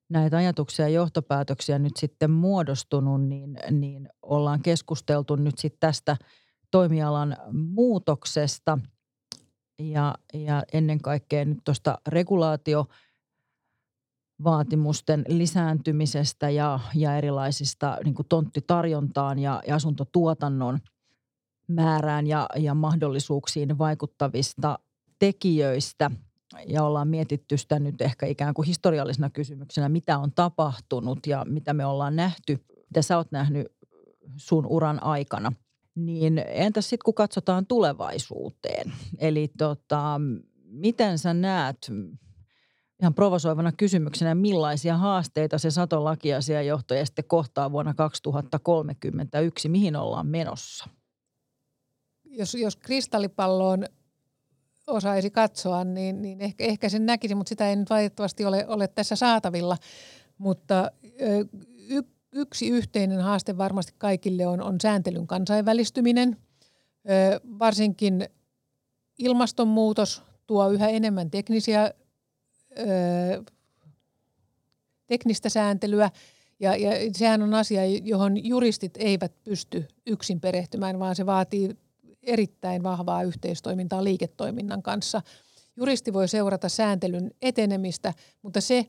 näitä 0.09 0.37
ajatuksia 0.37 0.89
ja 0.89 0.95
johtopäätöksiä 0.95 1.79
nyt 1.79 1.97
sitten 1.97 2.31
muodostunut, 2.31 3.23
niin, 3.23 3.59
niin 3.71 4.09
ollaan 4.23 4.63
keskusteltu 4.63 5.37
nyt 5.37 5.59
sitten 5.59 5.81
tästä 5.81 6.17
toimialan 6.71 7.37
muutoksesta 7.53 8.79
ja, 9.79 10.15
ja 10.35 10.63
ennen 10.73 11.01
kaikkea 11.01 11.45
nyt 11.45 11.59
tuosta 11.65 11.99
regulaatio 12.07 12.87
vaatimusten 14.45 15.25
lisääntymisestä 15.29 16.51
ja, 16.51 16.81
ja 16.95 17.17
erilaisista 17.17 17.99
niin 18.05 18.15
tonttitarjontaan 18.29 19.39
ja, 19.39 19.63
ja 19.67 19.75
asuntotuotannon– 19.75 20.79
määrään 21.69 22.27
ja, 22.27 22.47
ja 22.57 22.75
mahdollisuuksiin 22.75 23.79
vaikuttavista 23.79 24.79
tekijöistä. 25.19 26.11
Ja 26.67 26.85
ollaan 26.85 27.09
mietitty 27.09 27.57
sitä 27.57 27.79
nyt 27.79 28.01
ehkä 28.01 28.27
ikään 28.27 28.55
kuin 28.55 28.67
historiallisena 28.67 29.31
kysymyksenä, 29.31 29.89
mitä 29.89 30.19
on 30.19 30.33
tapahtunut 30.33 31.27
ja 31.27 31.45
mitä 31.49 31.75
me 31.75 31.87
ollaan 31.87 32.17
nähty, 32.17 32.65
mitä 32.87 33.03
sä 33.03 33.17
oot 33.17 33.33
nähnyt 33.33 33.67
sun 34.37 34.67
uran 34.67 35.03
aikana. 35.03 35.53
Niin 35.95 36.45
entäs 36.47 36.85
sitten 36.91 37.05
kun 37.05 37.15
katsotaan 37.15 37.67
tulevaisuuteen? 37.67 38.93
Eli 39.19 39.49
tota, 39.59 40.21
miten 40.65 41.19
sä 41.19 41.35
näet 41.35 41.93
ihan 43.01 43.15
provosoivana 43.15 43.73
kysymyksenä, 43.73 44.35
millaisia 44.35 44.97
haasteita 44.97 45.59
se 45.59 45.71
Saton 45.71 46.05
lakiasiajohtaja 46.05 47.07
sitten 47.07 47.25
kohtaa 47.25 47.73
vuonna 47.73 47.95
2031, 47.95 49.69
mihin 49.69 49.97
ollaan 49.97 50.27
menossa? 50.27 50.89
jos, 52.37 52.55
jos 52.55 52.77
kristallipalloon 52.77 53.85
osaisi 54.87 55.31
katsoa, 55.31 55.85
niin, 55.85 56.23
niin 56.23 56.41
ehkä, 56.41 56.65
ehkä 56.65 56.89
sen 56.89 57.07
näkisi, 57.07 57.35
mutta 57.35 57.49
sitä 57.49 57.69
ei 57.69 57.77
nyt 57.77 57.91
valitettavasti 57.91 58.45
ole, 58.45 58.67
ole 58.67 58.89
tässä 58.89 59.17
saatavilla. 59.17 59.77
Mutta 60.39 60.91
y, 61.89 62.03
yksi 62.33 62.69
yhteinen 62.69 63.21
haaste 63.21 63.59
varmasti 63.59 63.95
kaikille 63.99 64.47
on, 64.47 64.63
on 64.63 64.81
sääntelyn 64.83 65.27
kansainvälistyminen. 65.27 66.37
Ö, 67.11 67.41
varsinkin 67.59 68.29
ilmastonmuutos 69.19 70.23
tuo 70.47 70.71
yhä 70.71 70.89
enemmän 70.89 71.31
teknisiä, 71.31 71.93
ö, 72.79 73.45
teknistä 75.07 75.49
sääntelyä. 75.49 76.11
Ja, 76.61 76.77
ja 76.77 76.91
sehän 77.13 77.43
on 77.43 77.55
asia, 77.55 77.81
johon 77.87 78.47
juristit 78.47 78.97
eivät 78.97 79.33
pysty 79.45 79.89
yksin 80.07 80.41
perehtymään, 80.41 80.99
vaan 80.99 81.17
se 81.17 81.27
vaatii 81.27 81.77
erittäin 82.27 82.83
vahvaa 82.83 83.23
yhteistoimintaa 83.23 84.05
liiketoiminnan 84.05 84.83
kanssa. 84.83 85.23
Juristi 85.77 86.13
voi 86.13 86.29
seurata 86.29 86.69
sääntelyn 86.69 87.31
etenemistä, 87.43 88.15
mutta 88.43 88.61
se, 88.61 88.87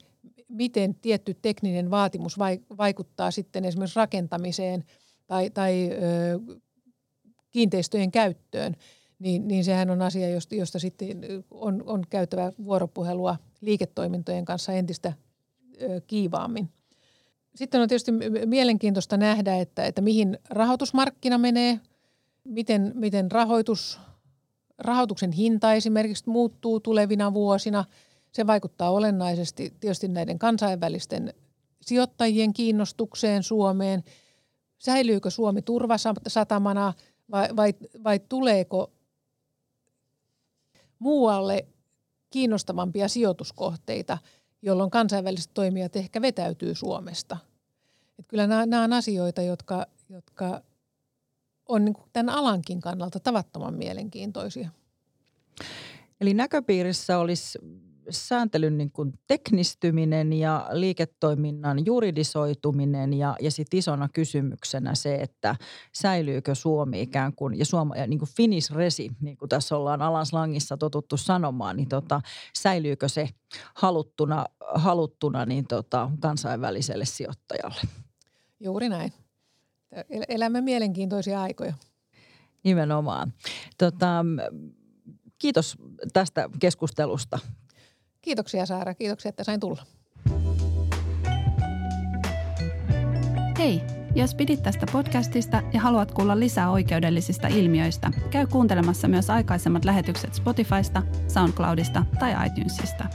miten 0.49 0.95
tietty 0.95 1.37
tekninen 1.41 1.91
vaatimus 1.91 2.39
vaikuttaa 2.77 3.31
sitten 3.31 3.65
esimerkiksi 3.65 3.99
rakentamiseen 3.99 4.83
tai, 5.27 5.49
tai 5.49 5.89
ö, 5.91 6.39
kiinteistöjen 7.51 8.11
käyttöön, 8.11 8.75
niin, 9.19 9.47
niin 9.47 9.63
sehän 9.63 9.89
on 9.89 10.01
asia, 10.01 10.29
josta, 10.29 10.55
josta 10.55 10.79
sitten 10.79 11.07
on, 11.51 11.83
on 11.85 12.03
käytävä 12.09 12.51
vuoropuhelua 12.63 13.37
liiketoimintojen 13.61 14.45
kanssa 14.45 14.73
entistä 14.73 15.13
ö, 15.81 16.01
kiivaammin. 16.07 16.69
Sitten 17.55 17.81
on 17.81 17.87
tietysti 17.87 18.11
mielenkiintoista 18.45 19.17
nähdä, 19.17 19.57
että, 19.57 19.85
että 19.85 20.01
mihin 20.01 20.37
rahoitusmarkkina 20.49 21.37
menee– 21.37 21.79
miten, 22.45 22.91
miten 22.95 23.31
rahoitus, 23.31 23.99
rahoituksen 24.77 25.31
hinta 25.31 25.73
esimerkiksi 25.73 26.29
muuttuu 26.29 26.79
tulevina 26.79 27.33
vuosina. 27.33 27.85
Se 28.31 28.47
vaikuttaa 28.47 28.91
olennaisesti 28.91 29.73
tietysti 29.79 30.07
näiden 30.07 30.39
kansainvälisten 30.39 31.33
sijoittajien 31.81 32.53
kiinnostukseen 32.53 33.43
Suomeen. 33.43 34.03
Säilyykö 34.77 35.29
Suomi 35.29 35.61
turvasatamana 35.61 36.93
vai, 37.31 37.55
vai, 37.55 37.73
vai 38.03 38.19
tuleeko 38.19 38.91
muualle 40.99 41.65
kiinnostavampia 42.29 43.07
sijoituskohteita, 43.07 44.17
jolloin 44.61 44.91
kansainväliset 44.91 45.51
toimijat 45.53 45.95
ehkä 45.95 46.21
vetäytyy 46.21 46.75
Suomesta. 46.75 47.37
Et 48.19 48.27
kyllä 48.27 48.47
nämä, 48.47 48.65
nämä 48.65 48.83
on 48.83 48.93
asioita, 48.93 49.41
jotka, 49.41 49.85
jotka 50.09 50.61
on 51.69 51.85
niin 51.85 51.93
kuin 51.93 52.09
tämän 52.13 52.35
alankin 52.35 52.81
kannalta 52.81 53.19
tavattoman 53.19 53.73
mielenkiintoisia. 53.73 54.69
Eli 56.21 56.33
näköpiirissä 56.33 57.17
olisi 57.17 57.59
sääntelyn 58.09 58.77
niin 58.77 58.91
kuin 58.91 59.13
teknistyminen 59.27 60.33
ja 60.33 60.67
liiketoiminnan 60.71 61.85
juridisoituminen 61.85 63.13
ja, 63.13 63.35
ja 63.39 63.51
sitten 63.51 63.77
isona 63.77 64.09
kysymyksenä 64.09 64.95
se, 64.95 65.15
että 65.15 65.55
säilyykö 65.93 66.55
Suomi 66.55 67.01
ikään 67.01 67.33
kuin, 67.33 67.59
ja, 67.59 67.65
Suoma, 67.65 67.95
ja 67.95 68.07
niin 68.07 68.19
kuin 68.19 68.29
Finnish 68.35 68.71
resi, 68.71 69.11
niin 69.21 69.37
kuin 69.37 69.49
tässä 69.49 69.77
ollaan 69.77 70.01
alan 70.01 70.25
slangissa 70.25 70.77
totuttu 70.77 71.17
sanomaan, 71.17 71.75
niin 71.75 71.89
tota, 71.89 72.21
säilyykö 72.57 73.09
se 73.09 73.29
haluttuna, 73.75 74.45
haluttuna 74.75 75.45
niin 75.45 75.67
tota, 75.67 76.11
kansainväliselle 76.19 77.05
sijoittajalle? 77.05 77.81
Juuri 78.59 78.89
näin 78.89 79.13
elämme 80.29 80.61
mielenkiintoisia 80.61 81.41
aikoja. 81.41 81.73
Nimenomaan. 82.63 83.33
Tota, 83.77 84.25
kiitos 85.37 85.77
tästä 86.13 86.49
keskustelusta. 86.59 87.39
Kiitoksia 88.21 88.65
Saara, 88.65 88.93
kiitoksia, 88.93 89.29
että 89.29 89.43
sain 89.43 89.59
tulla. 89.59 89.85
Hei, 93.57 93.81
jos 94.15 94.35
pidit 94.35 94.63
tästä 94.63 94.85
podcastista 94.91 95.63
ja 95.73 95.81
haluat 95.81 96.11
kuulla 96.11 96.39
lisää 96.39 96.71
oikeudellisista 96.71 97.47
ilmiöistä, 97.47 98.11
käy 98.29 98.47
kuuntelemassa 98.47 99.07
myös 99.07 99.29
aikaisemmat 99.29 99.85
lähetykset 99.85 100.33
Spotifysta, 100.33 101.03
SoundCloudista 101.27 102.05
tai 102.19 102.47
iTunesista. 102.47 103.05